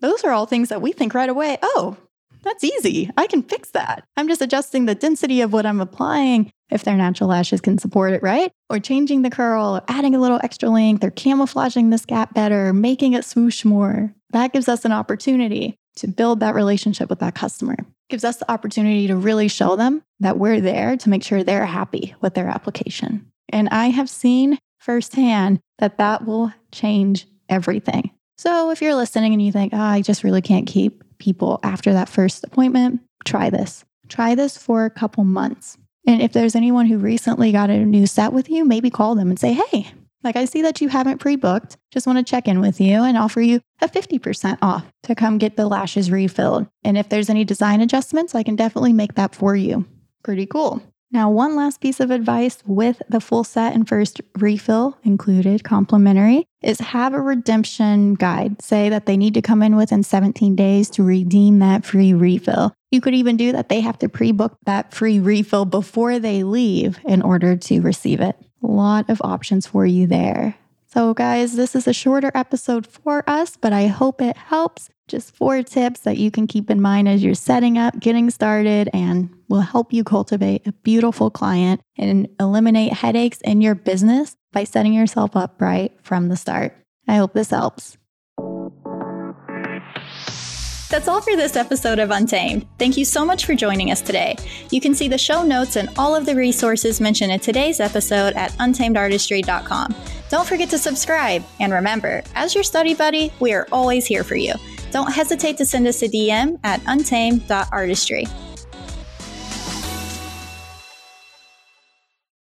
those 0.00 0.22
are 0.22 0.32
all 0.32 0.46
things 0.46 0.68
that 0.68 0.82
we 0.82 0.92
think 0.92 1.14
right 1.14 1.28
away, 1.28 1.58
oh, 1.62 1.96
that's 2.42 2.64
easy. 2.64 3.10
I 3.16 3.26
can 3.26 3.42
fix 3.42 3.70
that. 3.70 4.04
I'm 4.16 4.28
just 4.28 4.42
adjusting 4.42 4.86
the 4.86 4.94
density 4.94 5.40
of 5.40 5.52
what 5.52 5.66
I'm 5.66 5.80
applying 5.80 6.50
if 6.70 6.84
their 6.84 6.96
natural 6.96 7.30
lashes 7.30 7.60
can 7.60 7.78
support 7.78 8.12
it, 8.12 8.22
right? 8.22 8.52
Or 8.68 8.78
changing 8.78 9.22
the 9.22 9.30
curl, 9.30 9.76
or 9.76 9.82
adding 9.88 10.14
a 10.14 10.20
little 10.20 10.40
extra 10.42 10.70
length, 10.70 11.02
or 11.02 11.10
camouflaging 11.10 11.90
this 11.90 12.06
gap 12.06 12.34
better, 12.34 12.72
making 12.72 13.14
it 13.14 13.24
swoosh 13.24 13.64
more. 13.64 14.14
That 14.30 14.52
gives 14.52 14.68
us 14.68 14.84
an 14.84 14.92
opportunity 14.92 15.76
to 15.96 16.06
build 16.06 16.40
that 16.40 16.54
relationship 16.54 17.10
with 17.10 17.18
that 17.18 17.34
customer. 17.34 17.76
Gives 18.08 18.24
us 18.24 18.36
the 18.36 18.50
opportunity 18.50 19.06
to 19.08 19.16
really 19.16 19.48
show 19.48 19.76
them 19.76 20.02
that 20.20 20.38
we're 20.38 20.60
there 20.60 20.96
to 20.96 21.08
make 21.08 21.24
sure 21.24 21.42
they're 21.42 21.66
happy 21.66 22.14
with 22.20 22.34
their 22.34 22.46
application. 22.46 23.30
And 23.48 23.68
I 23.70 23.86
have 23.86 24.08
seen 24.08 24.58
firsthand 24.78 25.60
that 25.78 25.98
that 25.98 26.24
will 26.24 26.52
change 26.72 27.26
everything. 27.48 28.10
So 28.38 28.70
if 28.70 28.80
you're 28.80 28.94
listening 28.94 29.32
and 29.32 29.42
you 29.42 29.52
think, 29.52 29.74
oh, 29.74 29.78
I 29.78 30.02
just 30.02 30.24
really 30.24 30.40
can't 30.40 30.66
keep 30.66 31.04
people 31.20 31.60
after 31.62 31.92
that 31.92 32.08
first 32.08 32.42
appointment, 32.42 33.00
try 33.24 33.50
this. 33.50 33.84
Try 34.08 34.34
this 34.34 34.58
for 34.58 34.84
a 34.84 34.90
couple 34.90 35.22
months. 35.22 35.78
And 36.06 36.20
if 36.20 36.32
there's 36.32 36.56
anyone 36.56 36.86
who 36.86 36.98
recently 36.98 37.52
got 37.52 37.70
a 37.70 37.84
new 37.84 38.06
set 38.06 38.32
with 38.32 38.50
you, 38.50 38.64
maybe 38.64 38.90
call 38.90 39.14
them 39.14 39.28
and 39.28 39.38
say, 39.38 39.52
hey, 39.52 39.92
like 40.24 40.36
I 40.36 40.44
see 40.44 40.62
that 40.62 40.80
you 40.80 40.88
haven't 40.88 41.18
pre 41.18 41.36
booked. 41.36 41.76
Just 41.90 42.06
want 42.06 42.18
to 42.18 42.28
check 42.28 42.48
in 42.48 42.60
with 42.60 42.80
you 42.80 43.02
and 43.02 43.16
offer 43.16 43.40
you 43.40 43.60
a 43.80 43.88
50% 43.88 44.58
off 44.60 44.84
to 45.04 45.14
come 45.14 45.38
get 45.38 45.56
the 45.56 45.66
lashes 45.66 46.10
refilled. 46.10 46.66
And 46.84 46.98
if 46.98 47.08
there's 47.08 47.30
any 47.30 47.44
design 47.44 47.80
adjustments, 47.80 48.34
I 48.34 48.42
can 48.42 48.56
definitely 48.56 48.92
make 48.92 49.14
that 49.14 49.34
for 49.34 49.54
you. 49.54 49.86
Pretty 50.22 50.46
cool. 50.46 50.82
Now, 51.12 51.28
one 51.28 51.56
last 51.56 51.80
piece 51.80 51.98
of 51.98 52.12
advice 52.12 52.58
with 52.66 53.02
the 53.08 53.20
full 53.20 53.42
set 53.42 53.74
and 53.74 53.88
first 53.88 54.20
refill 54.38 54.96
included, 55.02 55.64
complimentary, 55.64 56.46
is 56.62 56.78
have 56.78 57.14
a 57.14 57.20
redemption 57.20 58.14
guide. 58.14 58.62
Say 58.62 58.88
that 58.90 59.06
they 59.06 59.16
need 59.16 59.34
to 59.34 59.42
come 59.42 59.60
in 59.60 59.74
within 59.74 60.04
17 60.04 60.54
days 60.54 60.88
to 60.90 61.02
redeem 61.02 61.58
that 61.58 61.84
free 61.84 62.14
refill. 62.14 62.72
You 62.92 63.00
could 63.00 63.14
even 63.14 63.36
do 63.36 63.50
that. 63.52 63.68
They 63.68 63.80
have 63.80 63.98
to 64.00 64.08
pre 64.08 64.30
book 64.30 64.56
that 64.66 64.94
free 64.94 65.18
refill 65.18 65.64
before 65.64 66.20
they 66.20 66.44
leave 66.44 67.00
in 67.04 67.22
order 67.22 67.56
to 67.56 67.80
receive 67.80 68.20
it. 68.20 68.36
A 68.62 68.66
lot 68.68 69.10
of 69.10 69.20
options 69.24 69.66
for 69.66 69.84
you 69.84 70.06
there. 70.06 70.54
So, 70.92 71.14
guys, 71.14 71.54
this 71.54 71.76
is 71.76 71.86
a 71.86 71.92
shorter 71.92 72.32
episode 72.34 72.86
for 72.86 73.22
us, 73.28 73.56
but 73.56 73.72
I 73.72 73.86
hope 73.86 74.20
it 74.20 74.36
helps. 74.36 74.90
Just 75.10 75.34
four 75.34 75.60
tips 75.64 76.00
that 76.02 76.18
you 76.18 76.30
can 76.30 76.46
keep 76.46 76.70
in 76.70 76.80
mind 76.80 77.08
as 77.08 77.20
you're 77.20 77.34
setting 77.34 77.76
up, 77.76 77.98
getting 77.98 78.30
started, 78.30 78.88
and 78.94 79.28
will 79.48 79.60
help 79.60 79.92
you 79.92 80.04
cultivate 80.04 80.64
a 80.68 80.72
beautiful 80.72 81.30
client 81.30 81.80
and 81.98 82.28
eliminate 82.38 82.92
headaches 82.92 83.40
in 83.40 83.60
your 83.60 83.74
business 83.74 84.36
by 84.52 84.62
setting 84.62 84.92
yourself 84.92 85.34
up 85.34 85.60
right 85.60 85.92
from 86.00 86.28
the 86.28 86.36
start. 86.36 86.76
I 87.08 87.16
hope 87.16 87.32
this 87.32 87.50
helps. 87.50 87.98
That's 90.90 91.08
all 91.08 91.20
for 91.20 91.34
this 91.34 91.56
episode 91.56 91.98
of 91.98 92.12
Untamed. 92.12 92.66
Thank 92.78 92.96
you 92.96 93.04
so 93.04 93.24
much 93.24 93.46
for 93.46 93.56
joining 93.56 93.90
us 93.90 94.00
today. 94.00 94.36
You 94.70 94.80
can 94.80 94.94
see 94.94 95.08
the 95.08 95.18
show 95.18 95.42
notes 95.42 95.74
and 95.74 95.88
all 95.98 96.14
of 96.14 96.24
the 96.24 96.36
resources 96.36 97.00
mentioned 97.00 97.32
in 97.32 97.40
today's 97.40 97.80
episode 97.80 98.34
at 98.34 98.52
untamedartistry.com. 98.52 99.94
Don't 100.28 100.46
forget 100.46 100.70
to 100.70 100.78
subscribe. 100.78 101.44
And 101.58 101.72
remember, 101.72 102.22
as 102.36 102.54
your 102.54 102.62
study 102.62 102.94
buddy, 102.94 103.32
we 103.40 103.52
are 103.52 103.66
always 103.72 104.06
here 104.06 104.22
for 104.22 104.36
you. 104.36 104.54
Don't 104.90 105.12
hesitate 105.12 105.56
to 105.58 105.66
send 105.66 105.86
us 105.86 106.02
a 106.02 106.08
DM 106.08 106.58
at 106.64 106.80
untamed.artistry. 106.86 108.26